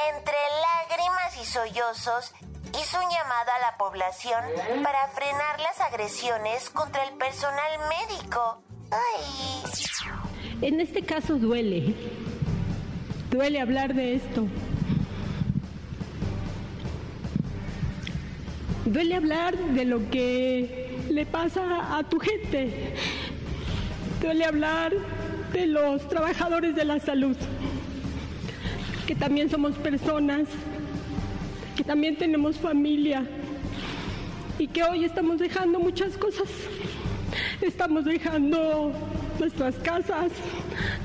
entre 0.09 0.37
lágrimas 0.61 1.37
y 1.37 1.45
sollozos, 1.45 2.33
hizo 2.81 2.99
un 2.99 3.11
llamado 3.11 3.51
a 3.57 3.71
la 3.71 3.77
población 3.77 4.45
para 4.83 5.09
frenar 5.09 5.61
las 5.61 5.81
agresiones 5.81 6.71
contra 6.71 7.05
el 7.05 7.15
personal 7.15 7.73
médico. 7.89 8.63
Ay. 8.91 9.63
En 10.63 10.81
este 10.81 11.03
caso 11.03 11.37
duele. 11.37 11.95
Duele 13.31 13.61
hablar 13.61 13.95
de 13.95 14.15
esto. 14.17 14.47
Duele 18.85 19.15
hablar 19.17 19.57
de 19.57 19.85
lo 19.85 20.11
que 20.11 21.07
le 21.09 21.25
pasa 21.25 21.97
a 21.97 22.03
tu 22.05 22.19
gente. 22.19 22.95
Duele 24.21 24.45
hablar 24.45 24.93
de 25.53 25.67
los 25.67 26.07
trabajadores 26.09 26.75
de 26.75 26.85
la 26.85 26.99
salud, 26.99 27.37
que 29.07 29.15
también 29.15 29.51
somos 29.51 29.75
personas, 29.77 30.49
también 31.85 32.17
tenemos 32.17 32.57
familia 32.57 33.25
y 34.59 34.67
que 34.69 34.83
hoy 34.85 35.05
estamos 35.05 35.39
dejando 35.39 35.81
muchas 35.81 36.17
cosas. 36.17 36.49
Estamos 37.61 38.05
dejando 38.05 38.93
nuestras 39.39 39.75
casas, 39.77 40.31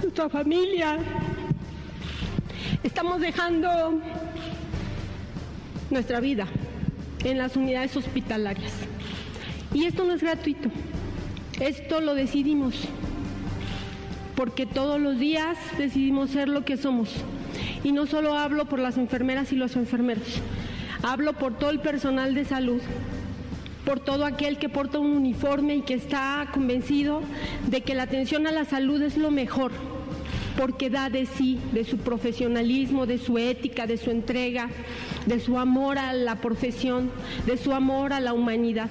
nuestra 0.02 0.30
familia. 0.30 0.98
Estamos 2.84 3.22
dejando 3.22 4.02
nuestra 5.90 6.20
vida 6.20 6.48
en 7.24 7.38
las 7.38 7.56
unidades 7.56 7.96
hospitalarias. 7.96 8.74
Y 9.74 9.86
esto 9.86 10.04
no 10.04 10.14
es 10.14 10.22
gratuito. 10.22 10.70
Esto 11.60 12.02
lo 12.02 12.14
decidimos. 12.14 12.76
Porque 14.36 14.66
todos 14.66 15.00
los 15.00 15.18
días 15.18 15.58
decidimos 15.78 16.30
ser 16.30 16.48
lo 16.48 16.64
que 16.64 16.78
somos. 16.78 17.10
Y 17.84 17.92
no 17.92 18.06
solo 18.06 18.34
hablo 18.36 18.66
por 18.66 18.80
las 18.80 18.98
enfermeras 18.98 19.52
y 19.52 19.56
los 19.56 19.76
enfermeros. 19.76 20.42
Hablo 21.10 21.32
por 21.32 21.58
todo 21.58 21.70
el 21.70 21.80
personal 21.80 22.36
de 22.36 22.44
salud. 22.44 22.82
Por 23.86 24.02
todo 24.02 24.26
aquel 24.26 24.60
que 24.60 24.68
porta 24.68 25.00
un 25.00 25.16
uniforme 25.16 25.78
y 25.78 25.82
que 25.82 25.94
está 25.94 26.46
convencido 26.54 27.22
de 27.68 27.80
que 27.80 27.96
la 27.96 28.04
atención 28.04 28.46
a 28.46 28.52
la 28.52 28.66
salud 28.66 29.02
es 29.02 29.16
lo 29.16 29.32
mejor 29.32 29.72
porque 30.58 30.90
da 30.90 31.10
de 31.10 31.26
sí, 31.26 31.62
de 31.72 31.86
su 31.86 32.00
profesionalismo, 32.00 33.06
de 33.06 33.20
su 33.20 33.38
ética, 33.38 33.88
de 33.88 33.96
su 33.96 34.12
entrega, 34.12 34.68
de 35.26 35.40
su 35.40 35.58
amor 35.58 35.98
a 35.98 36.12
la 36.12 36.36
profesión, 36.42 37.10
de 37.46 37.56
su 37.56 37.72
amor 37.72 38.12
a 38.12 38.20
la 38.20 38.34
humanidad. 38.34 38.90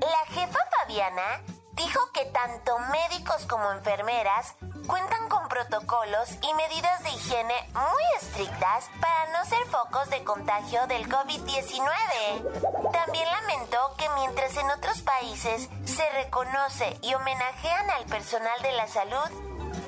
La 0.00 0.32
jefa 0.32 0.58
Fabiana 0.78 1.42
dijo 1.84 2.00
que 2.12 2.24
tanto 2.26 2.78
médicos 2.78 3.44
como 3.46 3.72
enfermeras 3.72 4.54
cuentan 4.86 5.28
con 5.28 5.48
protocolos 5.48 6.30
y 6.42 6.54
medidas 6.54 7.02
de 7.02 7.10
higiene 7.10 7.54
muy 7.74 8.02
estrictas 8.20 8.88
para 9.00 9.32
no 9.32 9.44
ser 9.44 9.64
focos 9.66 10.08
de 10.10 10.22
contagio 10.22 10.86
del 10.86 11.08
COVID-19. 11.08 12.92
También 12.92 13.28
lamentó 13.28 13.94
que 13.96 14.08
mientras 14.10 14.56
en 14.56 14.70
otros 14.70 15.02
países 15.02 15.68
se 15.84 16.08
reconoce 16.10 16.96
y 17.02 17.14
homenajean 17.14 17.90
al 17.90 18.04
personal 18.04 18.62
de 18.62 18.72
la 18.72 18.86
salud, 18.86 19.30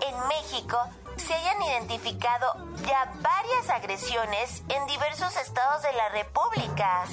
en 0.00 0.28
México 0.28 0.78
se 1.16 1.32
hayan 1.32 1.62
identificado 1.62 2.54
ya 2.86 3.12
varias 3.20 3.70
agresiones 3.70 4.62
en 4.68 4.86
diversos 4.86 5.36
estados 5.36 5.82
de 5.82 5.92
la 5.92 6.08
República. 6.08 7.04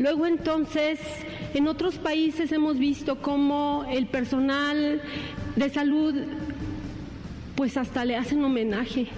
Luego 0.00 0.26
entonces, 0.26 0.98
en 1.52 1.68
otros 1.68 1.96
países 1.98 2.50
hemos 2.52 2.78
visto 2.78 3.20
cómo 3.20 3.84
el 3.90 4.06
personal 4.06 5.02
de 5.56 5.68
salud, 5.68 6.14
pues 7.54 7.76
hasta 7.76 8.06
le 8.06 8.16
hacen 8.16 8.42
homenaje, 8.42 9.08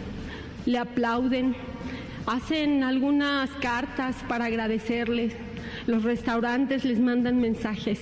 le 0.66 0.78
aplauden, 0.78 1.54
hacen 2.26 2.82
algunas 2.82 3.48
cartas 3.60 4.16
para 4.26 4.46
agradecerles, 4.46 5.34
los 5.86 6.02
restaurantes 6.02 6.84
les 6.84 6.98
mandan 6.98 7.40
mensajes. 7.40 8.00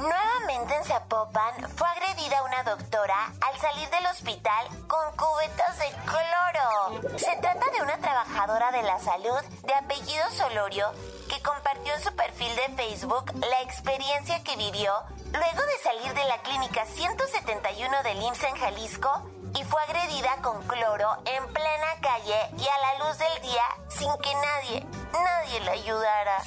Nuevamente 0.00 0.74
en 0.74 0.84
Zapopan 0.84 1.68
fue 1.76 1.86
agredida 1.86 2.42
una 2.42 2.62
doctora 2.62 3.26
al 3.46 3.60
salir 3.60 3.86
del 3.90 4.06
hospital 4.06 4.66
con 4.88 5.14
cubetas 5.14 5.78
de 5.78 5.90
cloro. 6.06 7.18
Se 7.18 7.36
trata 7.36 7.66
de 7.76 7.82
una 7.82 7.98
trabajadora 7.98 8.72
de 8.72 8.82
la 8.82 8.98
salud 8.98 9.42
de 9.62 9.74
apellido 9.74 10.24
Solorio 10.30 10.86
que 11.28 11.42
compartió 11.42 11.92
en 11.92 12.00
su 12.00 12.16
perfil 12.16 12.48
de 12.56 12.82
Facebook 12.82 13.30
la 13.34 13.60
experiencia 13.60 14.42
que 14.42 14.56
vivió 14.56 14.90
luego 15.34 15.60
de 15.66 15.78
salir 15.82 16.14
de 16.14 16.24
la 16.24 16.38
clínica 16.38 16.86
171 16.86 18.02
del 18.02 18.22
IMSS 18.22 18.44
en 18.44 18.56
Jalisco 18.56 19.30
y 19.54 19.64
fue 19.64 19.82
agredida 19.82 20.30
con 20.40 20.62
cloro 20.66 21.18
en 21.26 21.46
plena 21.52 22.00
calle 22.00 22.40
y 22.56 22.66
a 22.66 22.78
la 22.78 23.04
luz 23.04 23.18
del 23.18 23.42
día 23.42 23.64
sin 23.90 24.10
que 24.22 24.32
nadie, 24.34 24.86
nadie 25.12 25.60
la 25.60 25.72
ayudara. 25.72 26.38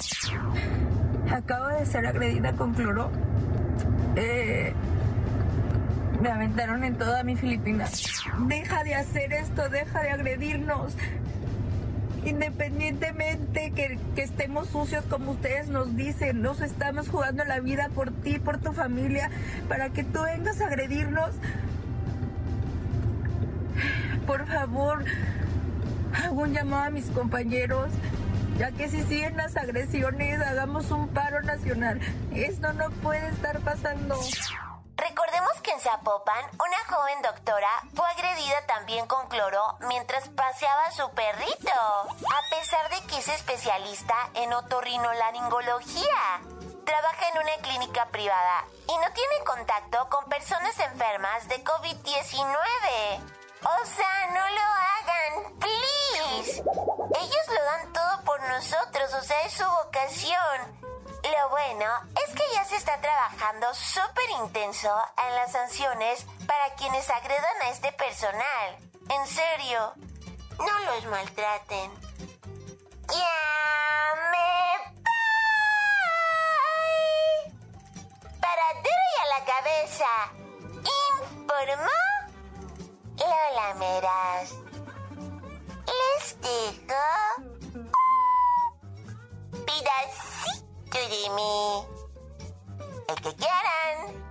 acabo 1.30 1.66
de 1.68 1.86
ser 1.86 2.04
agredida 2.04 2.52
con 2.56 2.74
cloro. 2.74 3.23
Eh, 4.16 4.72
me 6.20 6.30
aventaron 6.30 6.84
en 6.84 6.96
toda 6.96 7.22
mi 7.22 7.36
Filipina. 7.36 7.86
Deja 8.46 8.84
de 8.84 8.94
hacer 8.94 9.32
esto, 9.32 9.68
deja 9.68 10.02
de 10.02 10.10
agredirnos. 10.10 10.94
Independientemente 12.24 13.72
que, 13.72 13.98
que, 14.14 14.22
estemos 14.22 14.68
sucios 14.68 15.04
como 15.04 15.32
ustedes 15.32 15.68
nos 15.68 15.94
dicen, 15.94 16.40
nos 16.40 16.62
estamos 16.62 17.10
jugando 17.10 17.44
la 17.44 17.60
vida 17.60 17.90
por 17.94 18.10
ti, 18.12 18.38
por 18.38 18.58
tu 18.58 18.72
familia, 18.72 19.30
para 19.68 19.90
que 19.90 20.04
tú 20.04 20.22
vengas 20.22 20.60
a 20.62 20.68
agredirnos. 20.68 21.30
Por 24.26 24.46
favor, 24.46 25.04
hago 26.14 26.42
un 26.42 26.54
llamado 26.54 26.84
a 26.84 26.90
mis 26.90 27.06
compañeros 27.06 27.90
ya 28.58 28.70
que 28.72 28.88
si 28.88 29.02
siguen 29.02 29.36
las 29.36 29.56
agresiones, 29.56 30.40
hagamos 30.40 30.90
un 30.90 31.08
paro 31.08 31.42
nacional. 31.42 32.00
Esto 32.34 32.72
no 32.72 32.90
puede 32.90 33.28
estar 33.28 33.60
pasando. 33.60 34.18
Recordemos 34.96 35.52
que 35.62 35.72
en 35.72 35.80
Zapopan, 35.80 36.44
una 36.54 36.96
joven 36.96 37.22
doctora 37.22 37.68
fue 37.94 38.06
agredida 38.08 38.64
también 38.66 39.06
con 39.06 39.28
cloro 39.28 39.76
mientras 39.88 40.28
paseaba 40.28 40.86
a 40.86 40.92
su 40.92 41.10
perrito, 41.10 41.72
a 41.74 42.50
pesar 42.50 42.88
de 42.90 43.06
que 43.08 43.18
es 43.18 43.28
especialista 43.28 44.14
en 44.34 44.52
otorrinolaringología. 44.52 46.40
Trabaja 46.84 47.28
en 47.34 47.42
una 47.42 47.56
clínica 47.62 48.06
privada 48.06 48.64
y 48.86 48.92
no 48.92 49.12
tiene 49.12 49.44
contacto 49.44 50.08
con 50.10 50.28
personas 50.28 50.78
enfermas 50.78 51.48
de 51.48 51.64
COVID-19. 51.64 53.43
O 53.64 53.86
sea, 53.86 54.26
no 54.28 54.48
lo 54.50 54.62
hagan, 54.92 55.58
please. 55.58 56.60
Ellos 56.60 57.48
lo 57.48 57.64
dan 57.64 57.92
todo 57.92 58.24
por 58.24 58.42
nosotros, 58.48 59.14
o 59.14 59.22
sea, 59.22 59.40
es 59.42 59.52
su 59.54 59.64
vocación. 59.64 60.84
Lo 61.22 61.48
bueno 61.48 61.86
es 62.26 62.34
que 62.34 62.44
ya 62.52 62.64
se 62.64 62.76
está 62.76 63.00
trabajando 63.00 63.72
súper 63.72 64.28
intenso 64.42 64.94
en 65.16 65.34
las 65.34 65.52
sanciones 65.52 66.26
para 66.46 66.74
quienes 66.74 67.08
agredan 67.08 67.62
a 67.62 67.70
este 67.70 67.90
personal. 67.92 68.76
En 69.08 69.26
serio, 69.26 69.94
no 70.58 70.78
los 70.80 71.06
maltraten. 71.06 71.90
¡Ya 73.08 74.14
me 74.30 74.48
voy! 75.02 76.24
Para 78.40 78.74
duro 78.74 79.04
y 79.16 79.20
a 79.20 79.26
la 79.38 79.44
cabeza, 79.46 80.10
informó 81.40 82.13
Lola 83.18 83.74
Meras. 83.78 84.54
Les 85.86 86.36
digo 86.40 87.02
pedacito 89.66 91.00
de 91.10 91.22
mí. 91.36 91.54
El 93.08 93.16
que 93.16 93.32
quieran. 93.36 94.24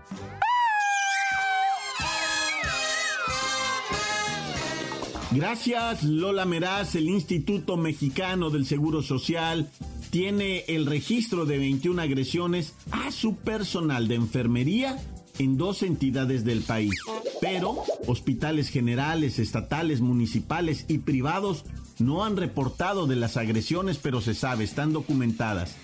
Gracias, 5.32 6.04
Lola 6.04 6.46
Meraz. 6.46 6.96
El 6.96 7.10
Instituto 7.10 7.78
Mexicano 7.78 8.50
del 8.50 8.66
Seguro 8.66 9.02
Social 9.02 9.70
tiene 10.12 10.66
el 10.68 10.86
registro 10.86 11.46
de 11.46 11.58
21 11.58 12.02
agresiones 12.02 12.76
a 12.92 13.12
su 13.12 13.38
personal 13.38 14.08
de 14.08 14.16
enfermería 14.16 15.00
en 15.40 15.58
dos 15.58 15.84
entidades 15.84 16.44
del 16.44 16.62
país. 16.62 16.94
Pero 17.42 17.84
hospitales 18.08 18.70
generales, 18.70 19.40
estatales, 19.40 20.02
municipales 20.02 20.86
y 20.88 21.00
privados 21.00 21.66
no 22.00 22.24
han 22.24 22.38
reportado 22.38 23.08
de 23.08 23.16
las 23.16 23.38
agresiones, 23.38 23.98
pero 23.98 24.22
se 24.22 24.34
sabe, 24.34 24.64
están 24.64 24.94
documentadas. 24.94 25.76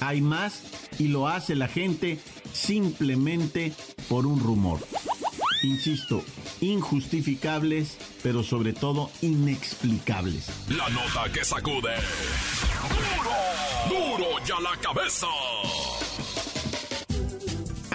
Hay 0.00 0.20
más 0.20 0.62
y 0.98 1.08
lo 1.08 1.28
hace 1.28 1.54
la 1.54 1.68
gente 1.68 2.18
simplemente 2.52 3.72
por 4.08 4.26
un 4.26 4.40
rumor. 4.40 4.80
Insisto, 5.62 6.22
injustificables, 6.60 7.96
pero 8.22 8.42
sobre 8.42 8.72
todo 8.72 9.10
inexplicables. 9.22 10.48
La 10.68 10.88
nota 10.90 11.32
que 11.32 11.44
sacude. 11.44 11.94
Duro, 13.88 14.16
duro 14.18 14.44
ya 14.46 14.60
la 14.60 14.76
cabeza. 14.80 15.26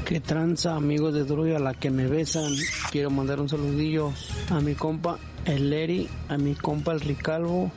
¿Qué 0.05 0.21
tranza, 0.21 0.77
amigos 0.77 1.15
de 1.15 1.25
Duro 1.25 1.57
a 1.57 1.59
la 1.59 1.73
que 1.73 1.91
me 1.91 2.07
besan? 2.07 2.53
Quiero 2.91 3.09
mandar 3.09 3.41
un 3.41 3.49
saludillo 3.49 4.13
a 4.51 4.61
mi 4.61 4.75
compa 4.75 5.19
el 5.47 5.71
Leri, 5.71 6.07
a 6.29 6.37
mi 6.37 6.55
compa 6.55 6.93
el 6.93 7.01
Ricalvo, 7.01 7.73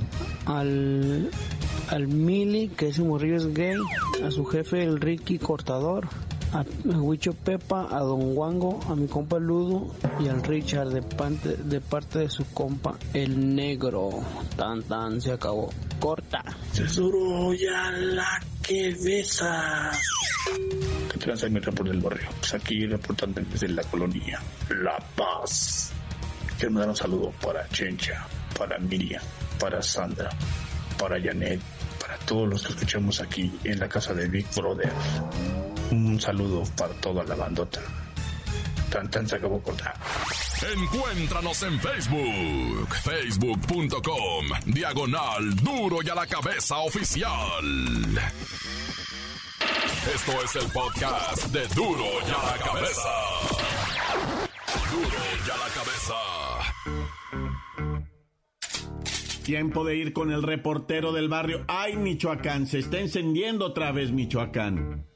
al, 0.45 1.31
al 1.87 2.07
Mili, 2.09 2.67
que 2.67 2.89
ese 2.89 3.03
morrillo 3.03 3.37
es 3.37 3.53
gay, 3.53 3.77
a 4.21 4.31
su 4.31 4.43
jefe 4.43 4.83
el 4.83 4.99
Ricky 4.99 5.39
Cortador, 5.39 6.09
a, 6.53 6.65
Huicho 6.85 7.33
Pepa, 7.33 7.87
a 7.91 7.99
Don 7.99 8.37
Wango, 8.37 8.79
a 8.87 8.95
mi 8.95 9.07
compa 9.07 9.39
Ludo 9.39 9.93
y 10.19 10.27
al 10.27 10.43
Richard 10.43 10.89
de 10.89 11.01
parte, 11.01 11.55
de 11.57 11.81
parte 11.81 12.19
de 12.19 12.29
su 12.29 12.45
compa 12.53 12.97
el 13.13 13.55
Negro. 13.55 14.09
Tan 14.55 14.83
tan 14.83 15.21
se 15.21 15.31
acabó. 15.31 15.71
Corta. 15.99 16.43
Se 16.71 16.83
duro 16.85 17.53
ya 17.53 17.91
la 17.91 18.41
que 18.61 18.95
besa. 19.03 19.91
¿Qué 21.11 21.17
transa 21.19 21.47
mi 21.49 21.59
reporte 21.59 21.91
del 21.91 22.01
barrio? 22.01 22.29
Pues 22.39 22.53
aquí 22.53 22.85
reportando 22.85 23.41
desde 23.41 23.67
la 23.69 23.83
colonia 23.83 24.41
La 24.69 24.97
Paz. 25.15 25.91
Quiero 26.57 26.73
mandar 26.73 26.89
un 26.89 26.95
saludo 26.95 27.31
para 27.41 27.67
Chencha, 27.69 28.25
para 28.57 28.77
Miriam, 28.77 29.21
para 29.59 29.81
Sandra, 29.81 30.29
para 30.97 31.19
Janet, 31.21 31.59
todos 32.25 32.47
los 32.47 32.63
que 32.63 32.73
escuchamos 32.73 33.21
aquí 33.21 33.51
en 33.63 33.79
la 33.79 33.88
casa 33.88 34.13
de 34.13 34.27
Big 34.27 34.47
Brother. 34.55 34.91
Un 35.91 36.19
saludo 36.19 36.63
para 36.77 36.93
toda 36.95 37.23
la 37.23 37.36
bandota. 37.36 37.81
Tan 38.89 39.10
tan 39.10 39.27
se 39.27 39.36
acabó 39.36 39.62
cortar. 39.62 39.93
Encuéntranos 40.77 41.63
en 41.63 41.79
Facebook, 41.79 42.95
facebook.com, 43.03 44.45
diagonal 44.65 45.55
duro 45.55 45.97
y 46.03 46.10
a 46.10 46.15
la 46.15 46.27
cabeza 46.27 46.77
oficial. 46.79 47.31
Esto 50.13 50.43
es 50.43 50.55
el 50.55 50.71
podcast 50.71 51.45
de 51.47 51.67
duro 51.75 52.03
y 52.03 52.31
a 52.31 52.51
la 52.51 52.57
cabeza. 52.63 53.12
Duro 54.91 55.17
y 55.47 55.49
a 55.49 55.57
la 55.57 55.69
Tiempo 59.51 59.83
de 59.83 59.97
ir 59.97 60.13
con 60.13 60.31
el 60.31 60.43
reportero 60.43 61.11
del 61.11 61.27
barrio. 61.27 61.65
¡Ay, 61.67 61.97
Michoacán! 61.97 62.67
Se 62.67 62.79
está 62.79 63.01
encendiendo 63.01 63.65
otra 63.65 63.91
vez 63.91 64.09
Michoacán. 64.13 65.11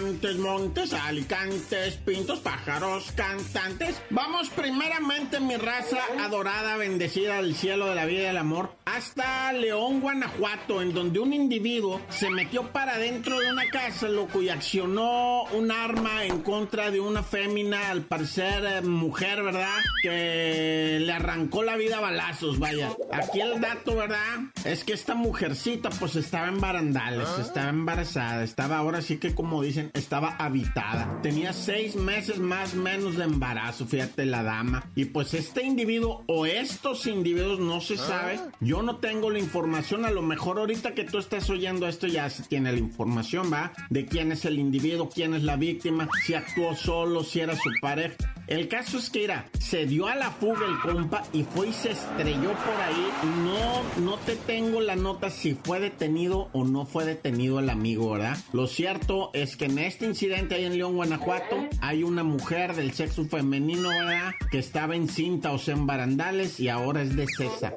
Montes, 0.00 0.36
montes, 0.38 0.92
alicantes, 0.92 1.96
pintos, 1.96 2.38
pájaros, 2.38 3.10
cantantes. 3.16 4.00
Vamos 4.10 4.48
primeramente, 4.50 5.40
mi 5.40 5.56
raza 5.56 5.98
adorada, 6.20 6.76
bendecida 6.76 7.38
al 7.38 7.56
cielo 7.56 7.88
de 7.88 7.96
la 7.96 8.04
vida 8.04 8.22
y 8.22 8.26
el 8.26 8.36
amor, 8.36 8.76
hasta 8.84 9.52
León, 9.52 10.00
Guanajuato, 10.00 10.82
en 10.82 10.94
donde 10.94 11.18
un 11.18 11.32
individuo 11.32 12.00
se 12.10 12.30
metió 12.30 12.70
para 12.72 12.96
dentro 12.98 13.40
de 13.40 13.50
una 13.50 13.68
casa, 13.70 14.08
loco, 14.08 14.40
y 14.40 14.50
accionó 14.50 15.44
un 15.52 15.72
arma 15.72 16.24
en 16.24 16.42
contra 16.42 16.92
de 16.92 17.00
una 17.00 17.24
fémina, 17.24 17.90
al 17.90 18.02
parecer 18.02 18.64
eh, 18.64 18.82
mujer, 18.82 19.42
¿verdad? 19.42 19.78
Que 20.02 20.98
le 21.00 21.12
arrancó 21.12 21.64
la 21.64 21.76
vida 21.76 21.98
a 21.98 22.00
balazos, 22.00 22.58
vaya. 22.60 22.90
Aquí 23.12 23.40
el 23.40 23.60
dato, 23.60 23.96
¿verdad? 23.96 24.18
Es 24.64 24.84
que 24.84 24.92
esta 24.92 25.14
mujercita, 25.14 25.90
pues 25.90 26.14
estaba 26.14 26.46
en 26.48 26.60
barandales, 26.60 27.28
estaba 27.40 27.70
embarazada, 27.70 28.44
estaba 28.44 28.78
ahora 28.78 29.02
sí 29.02 29.18
que, 29.18 29.34
como 29.34 29.62
dicen, 29.62 29.87
estaba 29.94 30.36
habitada. 30.36 31.20
Tenía 31.22 31.52
seis 31.52 31.96
meses 31.96 32.38
más 32.38 32.74
o 32.74 32.78
menos 32.78 33.16
de 33.16 33.24
embarazo, 33.24 33.86
fíjate 33.86 34.26
la 34.26 34.42
dama. 34.42 34.90
Y 34.94 35.06
pues 35.06 35.34
este 35.34 35.62
individuo 35.64 36.24
o 36.26 36.46
estos 36.46 37.06
individuos 37.06 37.60
no 37.60 37.80
se 37.80 37.96
sabe. 37.96 38.40
Yo 38.60 38.82
no 38.82 38.96
tengo 38.96 39.30
la 39.30 39.38
información. 39.38 40.04
A 40.04 40.10
lo 40.10 40.22
mejor 40.22 40.58
ahorita 40.58 40.94
que 40.94 41.04
tú 41.04 41.18
estás 41.18 41.50
oyendo 41.50 41.86
esto 41.86 42.06
ya 42.06 42.28
se 42.30 42.42
tiene 42.42 42.72
la 42.72 42.78
información, 42.78 43.52
¿va? 43.52 43.72
De 43.90 44.06
quién 44.06 44.32
es 44.32 44.44
el 44.44 44.58
individuo, 44.58 45.08
quién 45.08 45.34
es 45.34 45.42
la 45.42 45.56
víctima, 45.56 46.08
si 46.24 46.34
actuó 46.34 46.74
solo, 46.74 47.24
si 47.24 47.40
era 47.40 47.54
su 47.56 47.70
pareja. 47.80 48.16
El 48.48 48.68
caso 48.68 48.96
es 48.96 49.10
que, 49.10 49.24
era, 49.24 49.50
se 49.60 49.84
dio 49.84 50.06
a 50.06 50.14
la 50.14 50.30
fuga 50.30 50.66
el 50.66 50.78
compa 50.80 51.22
y 51.34 51.42
fue 51.42 51.68
y 51.68 51.72
se 51.74 51.90
estrelló 51.90 52.52
por 52.52 52.80
ahí. 52.80 53.08
No, 53.44 54.02
no 54.02 54.16
te 54.16 54.36
tengo 54.36 54.80
la 54.80 54.96
nota 54.96 55.28
si 55.28 55.54
fue 55.54 55.80
detenido 55.80 56.48
o 56.52 56.64
no 56.64 56.86
fue 56.86 57.04
detenido 57.04 57.58
el 57.58 57.68
amigo, 57.68 58.12
¿verdad? 58.12 58.38
Lo 58.54 58.66
cierto 58.66 59.30
es 59.34 59.56
que 59.56 59.66
en 59.66 59.77
este 59.86 60.06
incidente 60.06 60.54
ahí 60.54 60.64
en 60.64 60.76
León, 60.76 60.94
Guanajuato, 60.94 61.68
hay 61.80 62.02
una 62.02 62.24
mujer 62.24 62.74
del 62.74 62.92
sexo 62.92 63.24
femenino. 63.26 63.88
Que 64.50 64.58
estaba 64.58 64.96
encinta 64.96 65.52
o 65.52 65.58
sea 65.58 65.74
en 65.74 65.86
barandales 65.86 66.58
y 66.60 66.68
ahora 66.68 67.02
es 67.02 67.14
de 67.16 67.26
César. 67.26 67.74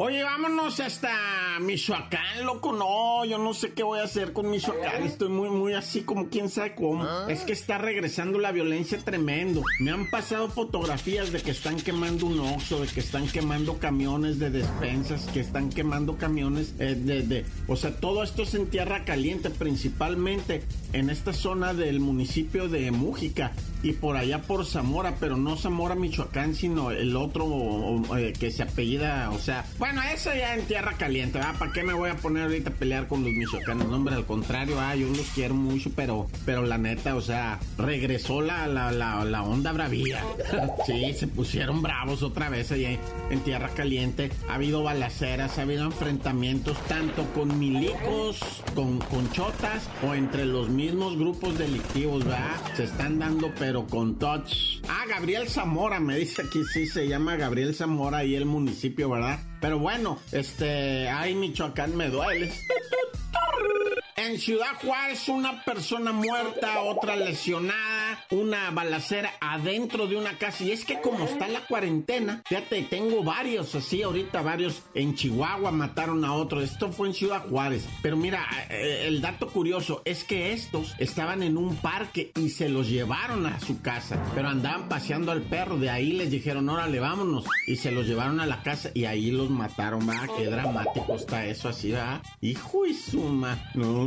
Oye, 0.00 0.22
vámonos 0.22 0.78
hasta 0.78 1.58
Michoacán, 1.60 2.44
loco. 2.44 2.72
No, 2.72 3.24
yo 3.24 3.36
no 3.36 3.52
sé 3.52 3.72
qué 3.72 3.82
voy 3.82 3.98
a 3.98 4.04
hacer 4.04 4.32
con 4.32 4.48
Michoacán. 4.48 5.02
Estoy 5.02 5.28
muy, 5.28 5.50
muy 5.50 5.74
así 5.74 6.02
como 6.02 6.28
quién 6.28 6.48
sabe 6.48 6.76
cómo. 6.76 7.04
Es 7.26 7.40
que 7.40 7.52
está 7.52 7.78
regresando 7.78 8.38
la 8.38 8.52
violencia 8.52 8.98
tremendo. 9.04 9.64
Me 9.80 9.90
han 9.90 10.08
pasado 10.08 10.50
fotografías 10.50 11.32
de 11.32 11.40
que 11.40 11.50
están 11.50 11.78
quemando 11.78 12.26
un 12.26 12.38
oxo, 12.38 12.78
de 12.78 12.86
que 12.86 13.00
están 13.00 13.26
quemando 13.26 13.78
camiones 13.80 14.38
de 14.38 14.50
despensas, 14.50 15.26
que 15.32 15.40
están 15.40 15.68
quemando 15.68 16.16
camiones 16.16 16.76
eh, 16.78 16.94
de, 16.94 17.22
de... 17.24 17.44
O 17.66 17.74
sea, 17.74 17.96
todo 17.96 18.22
esto 18.22 18.44
es 18.44 18.54
en 18.54 18.68
tierra 18.70 19.04
caliente, 19.04 19.50
principalmente 19.50 20.62
en 20.92 21.10
esta 21.10 21.32
zona 21.32 21.74
del 21.74 21.98
municipio 21.98 22.68
de 22.68 22.92
Mújica 22.92 23.50
y 23.82 23.92
por 23.92 24.16
allá 24.16 24.42
por 24.42 24.66
Zamora, 24.66 25.14
pero 25.20 25.36
no 25.36 25.56
Zamora, 25.56 25.94
Michoacán, 25.94 26.54
sino 26.54 26.90
el 26.90 27.16
otro 27.16 28.02
eh, 28.16 28.32
que 28.38 28.50
se 28.50 28.62
apellida, 28.62 29.30
o 29.30 29.38
sea, 29.38 29.64
bueno, 29.78 30.02
eso 30.02 30.30
ya 30.34 30.54
en 30.54 30.66
tierra 30.66 30.94
caliente, 30.94 31.38
¿verdad? 31.38 31.58
¿Para 31.58 31.72
qué 31.72 31.82
me 31.82 31.92
voy 31.92 32.10
a 32.10 32.16
poner 32.16 32.44
ahorita 32.44 32.70
a 32.70 32.72
pelear 32.74 33.08
con 33.08 33.24
los 33.24 33.32
michoacanos? 33.32 33.88
No, 33.88 33.96
hombre, 33.96 34.14
al 34.14 34.26
contrario, 34.26 34.80
ah, 34.80 34.94
yo 34.94 35.08
los 35.08 35.26
quiero 35.34 35.54
mucho, 35.54 35.90
pero, 35.94 36.28
pero 36.44 36.62
la 36.62 36.78
neta, 36.78 37.14
o 37.14 37.20
sea, 37.20 37.58
regresó 37.76 38.40
la, 38.40 38.66
la, 38.66 38.90
la, 38.92 39.42
onda 39.42 39.72
bravía. 39.72 40.22
sí, 40.86 41.14
se 41.14 41.26
pusieron 41.26 41.82
bravos 41.82 42.22
otra 42.22 42.48
vez 42.48 42.72
ahí 42.72 42.98
en 43.30 43.40
tierra 43.40 43.68
caliente. 43.70 44.30
Ha 44.48 44.54
habido 44.54 44.82
balaceras, 44.82 45.58
ha 45.58 45.62
habido 45.62 45.84
enfrentamientos 45.84 46.76
tanto 46.86 47.24
con 47.34 47.58
milicos, 47.58 48.40
con, 48.74 48.98
con 48.98 49.30
chotas 49.32 49.88
o 50.06 50.14
entre 50.14 50.44
los 50.44 50.68
mismos 50.68 51.16
grupos 51.16 51.58
delictivos, 51.58 52.24
¿verdad? 52.24 52.56
Se 52.76 52.84
están 52.84 53.18
dando, 53.18 53.52
pero 53.68 53.86
con 53.86 54.18
touch. 54.18 54.80
Ah, 54.88 55.04
Gabriel 55.06 55.46
Zamora, 55.46 56.00
me 56.00 56.16
dice 56.16 56.40
aquí, 56.40 56.62
sí, 56.72 56.86
se 56.86 57.06
llama 57.06 57.36
Gabriel 57.36 57.74
Zamora 57.74 58.24
y 58.24 58.34
el 58.34 58.46
municipio, 58.46 59.10
¿verdad? 59.10 59.40
Pero 59.60 59.78
bueno, 59.78 60.18
este, 60.32 61.06
ay, 61.10 61.34
Michoacán 61.34 61.94
me 61.94 62.08
duele. 62.08 62.50
En 64.16 64.38
Ciudad 64.38 64.72
Juárez, 64.80 65.28
una 65.28 65.62
persona 65.64 66.12
muerta, 66.12 66.80
otra 66.80 67.14
lesionada, 67.14 67.97
una 68.30 68.70
balacera 68.70 69.32
adentro 69.40 70.06
de 70.06 70.16
una 70.16 70.38
casa. 70.38 70.64
Y 70.64 70.72
es 70.72 70.84
que 70.84 71.00
como 71.00 71.24
está 71.24 71.48
la 71.48 71.66
cuarentena, 71.66 72.42
fíjate, 72.46 72.82
tengo 72.82 73.22
varios 73.22 73.74
así, 73.74 74.02
ahorita 74.02 74.42
varios 74.42 74.82
en 74.94 75.14
Chihuahua 75.14 75.70
mataron 75.70 76.24
a 76.24 76.34
otro. 76.34 76.60
Esto 76.60 76.92
fue 76.92 77.08
en 77.08 77.14
Ciudad 77.14 77.46
Juárez. 77.48 77.88
Pero 78.02 78.16
mira, 78.16 78.46
eh, 78.70 79.04
el 79.06 79.20
dato 79.20 79.48
curioso 79.48 80.02
es 80.04 80.24
que 80.24 80.52
estos 80.52 80.94
estaban 80.98 81.42
en 81.42 81.56
un 81.56 81.76
parque 81.76 82.32
y 82.36 82.50
se 82.50 82.68
los 82.68 82.88
llevaron 82.88 83.46
a 83.46 83.60
su 83.60 83.80
casa. 83.80 84.22
Pero 84.34 84.48
andaban 84.48 84.88
paseando 84.88 85.32
al 85.32 85.42
perro. 85.42 85.78
De 85.78 85.90
ahí 85.90 86.12
les 86.12 86.30
dijeron, 86.30 86.68
órale, 86.68 87.00
vámonos. 87.00 87.44
Y 87.66 87.76
se 87.76 87.90
los 87.90 88.06
llevaron 88.06 88.40
a 88.40 88.46
la 88.46 88.62
casa 88.62 88.90
y 88.94 89.04
ahí 89.04 89.30
los 89.30 89.50
mataron. 89.50 90.08
Va, 90.08 90.26
qué 90.36 90.46
dramático 90.46 91.14
está 91.14 91.46
eso 91.46 91.68
así, 91.68 91.92
va. 91.92 92.22
Hijo 92.40 92.86
y 92.86 92.94
suma. 92.94 93.58
No, 93.74 94.06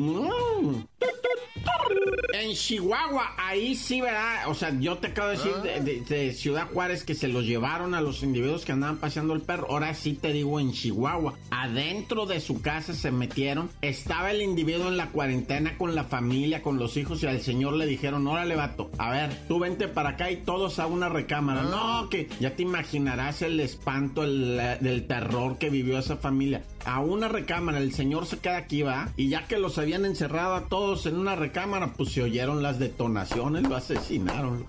en 2.33 2.53
Chihuahua, 2.53 3.35
ahí 3.37 3.75
sí, 3.75 4.01
¿verdad? 4.01 4.47
O 4.47 4.53
sea, 4.53 4.77
yo 4.79 4.97
te 4.97 5.07
acabo 5.07 5.29
de 5.29 5.37
decir 5.37 6.05
de, 6.07 6.33
Ciudad 6.33 6.67
Juárez 6.71 7.03
que 7.03 7.15
se 7.15 7.27
los 7.27 7.45
llevaron 7.45 7.93
a 7.93 8.01
los 8.01 8.23
individuos 8.23 8.65
que 8.65 8.71
andaban 8.71 8.97
paseando 8.97 9.33
el 9.33 9.41
perro. 9.41 9.67
Ahora 9.69 9.93
sí 9.93 10.13
te 10.13 10.31
digo 10.31 10.59
en 10.59 10.71
Chihuahua. 10.71 11.35
Adentro 11.51 12.25
de 12.25 12.39
su 12.39 12.61
casa 12.61 12.93
se 12.93 13.11
metieron. 13.11 13.69
Estaba 13.81 14.31
el 14.31 14.41
individuo 14.41 14.87
en 14.87 14.97
la 14.97 15.09
cuarentena 15.09 15.77
con 15.77 15.95
la 15.95 16.05
familia, 16.05 16.61
con 16.61 16.79
los 16.79 16.97
hijos 16.97 17.21
y 17.23 17.27
al 17.27 17.41
señor 17.41 17.73
le 17.73 17.85
dijeron, 17.85 18.27
órale, 18.27 18.55
vato, 18.55 18.89
a 18.97 19.11
ver, 19.11 19.47
tú 19.47 19.59
vente 19.59 19.87
para 19.87 20.09
acá 20.09 20.31
y 20.31 20.37
todos 20.37 20.79
a 20.79 20.87
una 20.87 21.09
recámara. 21.09 21.63
No, 21.63 22.09
que 22.09 22.27
ya 22.39 22.55
te 22.55 22.63
imaginarás 22.63 23.41
el 23.41 23.59
espanto, 23.59 24.23
el, 24.23 24.57
del 24.79 25.07
terror 25.07 25.57
que 25.57 25.69
vivió 25.69 25.99
esa 25.99 26.17
familia. 26.17 26.63
A 26.85 26.99
una 26.99 27.27
recámara, 27.27 27.77
el 27.77 27.93
señor 27.93 28.25
se 28.25 28.39
queda 28.39 28.57
aquí, 28.57 28.81
va. 28.81 29.09
Y 29.17 29.29
ya 29.29 29.47
que 29.47 29.57
los 29.57 29.77
habían 29.77 30.05
encerrado 30.05 30.55
a 30.55 30.65
todos 30.65 31.05
en 31.05 31.17
una 31.17 31.35
recámara, 31.35 31.93
pues 31.93 32.11
se 32.11 32.23
oyeron 32.23 32.63
las 32.63 32.79
detonaciones, 32.79 33.63
lo 33.63 33.75
asesinaron. 33.75 34.65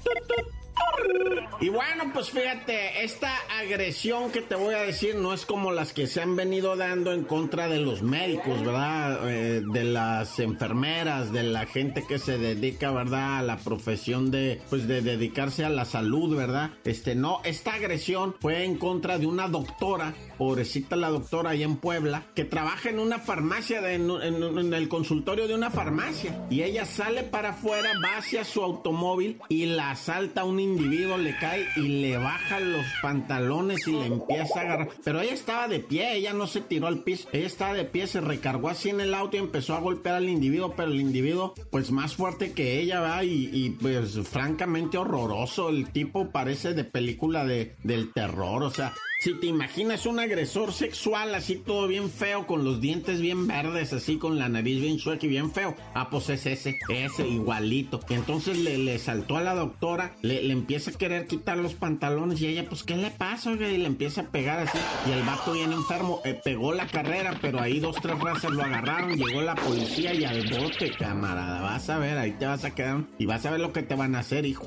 Y 1.61 1.69
bueno, 1.69 2.11
pues 2.13 2.31
fíjate, 2.31 3.05
esta 3.05 3.33
agresión 3.61 4.33
que 4.33 4.43
te 4.43 4.57
voy 4.57 4.75
a 4.75 4.83
decir 4.83 5.15
no 5.15 5.33
es 5.33 5.47
como 5.47 5.71
las 5.71 5.93
que 5.93 6.09
se 6.09 6.21
han 6.21 6.35
venido 6.35 6.75
dando 6.75 7.13
en 7.13 7.23
contra 7.23 7.69
de 7.69 7.79
los 7.79 8.03
médicos, 8.03 8.65
¿verdad? 8.65 9.31
Eh, 9.31 9.63
de 9.65 9.85
las 9.85 10.41
enfermeras, 10.41 11.33
de 11.33 11.45
la 11.45 11.67
gente 11.67 12.05
que 12.09 12.19
se 12.19 12.39
dedica, 12.39 12.91
¿verdad? 12.91 13.39
A 13.39 13.43
la 13.43 13.59
profesión 13.59 14.33
de, 14.33 14.61
pues 14.71 14.89
de 14.89 15.03
dedicarse 15.03 15.65
a 15.65 15.71
la 15.71 15.85
salud, 15.85 16.37
¿verdad? 16.37 16.71
Este, 16.85 17.15
no, 17.15 17.41
esta 17.45 17.75
agresión 17.75 18.35
fue 18.41 18.65
en 18.65 18.77
contra 18.77 19.19
de 19.19 19.27
una 19.27 19.47
doctora, 19.47 20.15
pobrecita 20.39 20.97
la 20.97 21.11
doctora 21.11 21.51
ahí 21.51 21.63
en 21.63 21.77
Puebla, 21.77 22.25
que 22.35 22.45
trabaja 22.45 22.91
en 22.91 22.99
una 22.99 23.21
farmacia, 23.21 23.93
en, 23.93 24.11
en 24.11 24.75
el 24.75 24.89
consultorio 24.89 25.47
de 25.47 25.55
una 25.55 25.71
farmacia. 25.71 26.45
Y 26.51 26.63
ella 26.63 26.87
sale 26.87 27.23
para 27.23 27.51
afuera, 27.51 27.91
va 28.05 28.19
hacia 28.19 28.45
su 28.45 28.63
automóvil 28.63 29.41
y 29.49 29.67
la 29.67 29.93
asalta 29.93 30.45
un 30.45 30.59
individuo, 30.59 31.02
le 31.19 31.37
cae 31.37 31.67
y 31.77 32.01
le 32.01 32.17
baja 32.17 32.61
los 32.61 32.87
pantalones 33.01 33.87
y 33.87 33.93
le 33.93 34.07
empieza 34.07 34.61
a 34.61 34.63
agarrar. 34.63 34.89
Pero 35.05 35.21
ella 35.21 35.35
estaba 35.35 35.69
de 35.69 35.81
pie, 35.81 36.17
ella 36.17 36.33
no 36.33 36.47
se 36.47 36.61
tiró 36.61 36.87
al 36.87 37.03
piso. 37.03 37.29
Ella 37.33 37.47
estaba 37.47 37.75
de 37.75 37.85
pie, 37.85 38.07
se 38.07 38.21
recargó 38.21 38.69
así 38.69 38.91
en 38.91 39.01
el 39.01 39.15
auto 39.15 39.37
y 39.37 39.41
empezó 39.41 39.75
a 39.75 39.81
golpear 39.81 40.17
al 40.17 40.29
individuo, 40.29 40.75
pero 40.77 40.91
el 40.91 41.01
individuo, 41.01 41.55
pues 41.71 41.91
más 41.91 42.15
fuerte 42.15 42.53
que 42.53 42.81
ella, 42.81 43.01
va, 43.01 43.25
y, 43.25 43.77
pues 43.81 44.19
francamente 44.29 44.99
horroroso. 44.99 45.69
El 45.69 45.91
tipo 45.91 46.31
parece 46.31 46.75
de 46.75 46.85
película 46.85 47.45
de, 47.45 47.77
del 47.83 48.13
terror, 48.13 48.63
o 48.63 48.71
sea. 48.71 48.93
Si 49.23 49.35
te 49.35 49.47
imaginas 49.47 50.05
un 50.07 50.19
agresor 50.19 50.73
sexual 50.73 51.33
así 51.37 51.55
todo 51.55 51.87
bien 51.87 52.11
feo, 52.11 52.45
con 52.45 52.65
los 52.65 52.81
dientes 52.81 53.21
bien 53.21 53.47
verdes, 53.47 53.93
así 53.93 54.17
con 54.17 54.37
la 54.37 54.49
nariz 54.49 54.81
bien 54.81 54.99
chueca 54.99 55.27
y 55.27 55.29
bien 55.29 55.53
feo, 55.53 55.77
ah, 55.95 56.11
pues 56.11 56.29
es 56.29 56.45
ese, 56.45 56.77
ese 56.89 57.29
igualito. 57.29 58.01
Y 58.09 58.15
entonces 58.15 58.59
le, 58.59 58.79
le 58.79 58.99
saltó 58.99 59.37
a 59.37 59.41
la 59.41 59.55
doctora, 59.55 60.17
le, 60.23 60.43
le, 60.43 60.53
empieza 60.53 60.91
a 60.91 60.95
querer 60.95 61.29
quitar 61.29 61.57
los 61.59 61.75
pantalones 61.75 62.41
y 62.41 62.49
ella, 62.49 62.69
pues, 62.69 62.83
¿qué 62.83 62.97
le 62.97 63.13
pasa? 63.13 63.53
Y 63.53 63.59
le 63.59 63.87
empieza 63.87 64.23
a 64.23 64.25
pegar 64.25 64.59
así. 64.59 64.77
Y 65.07 65.13
el 65.13 65.23
vato 65.23 65.53
bien 65.53 65.73
enfermo, 65.73 66.21
eh, 66.25 66.41
pegó 66.45 66.73
la 66.73 66.89
carrera, 66.89 67.39
pero 67.41 67.61
ahí 67.61 67.79
dos, 67.79 67.95
tres 68.03 68.19
razas 68.19 68.51
lo 68.51 68.65
agarraron, 68.65 69.17
llegó 69.17 69.41
la 69.41 69.55
policía 69.55 70.13
y 70.15 70.25
al 70.25 70.49
bote, 70.49 70.91
camarada. 70.99 71.61
Vas 71.61 71.89
a 71.91 71.99
ver, 71.99 72.19
ahí 72.19 72.33
te 72.33 72.47
vas 72.47 72.65
a 72.65 72.75
quedar 72.75 73.05
y 73.21 73.27
vas 73.27 73.47
a 73.47 73.53
ver 73.53 73.61
lo 73.61 73.73
que 73.73 73.85
te 73.85 73.95
van 73.95 74.17
a 74.17 74.19
hacer, 74.19 74.47
hijo. 74.47 74.67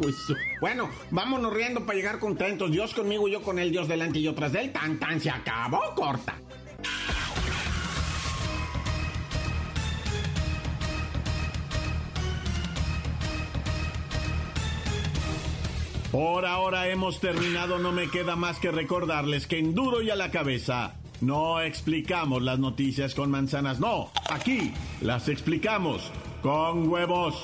Bueno, 0.61 0.89
vámonos 1.11 1.53
riendo 1.53 1.85
para 1.85 1.97
llegar 1.97 2.19
contentos. 2.19 2.71
Dios 2.71 2.93
conmigo, 2.93 3.27
yo 3.27 3.41
con 3.41 3.59
él, 3.59 3.71
Dios 3.71 3.89
delante 3.89 4.19
y 4.19 4.21
yo 4.21 4.33
tras 4.33 4.44
del 4.51 4.71
tan 4.71 4.99
tan 4.99 5.19
se 5.19 5.29
acabó 5.29 5.93
corta. 5.95 6.35
Por 16.11 16.45
ahora 16.45 16.87
hemos 16.87 17.19
terminado, 17.19 17.77
no 17.77 17.91
me 17.91 18.09
queda 18.09 18.37
más 18.37 18.57
que 18.59 18.71
recordarles 18.71 19.47
que 19.47 19.59
en 19.59 19.75
duro 19.75 20.01
y 20.01 20.09
a 20.09 20.15
la 20.15 20.31
cabeza 20.31 20.95
no 21.19 21.59
explicamos 21.59 22.41
las 22.41 22.57
noticias 22.57 23.15
con 23.15 23.31
manzanas, 23.31 23.81
no, 23.81 24.11
aquí 24.29 24.71
las 25.01 25.27
explicamos 25.27 26.11
con 26.41 26.87
huevos. 26.87 27.43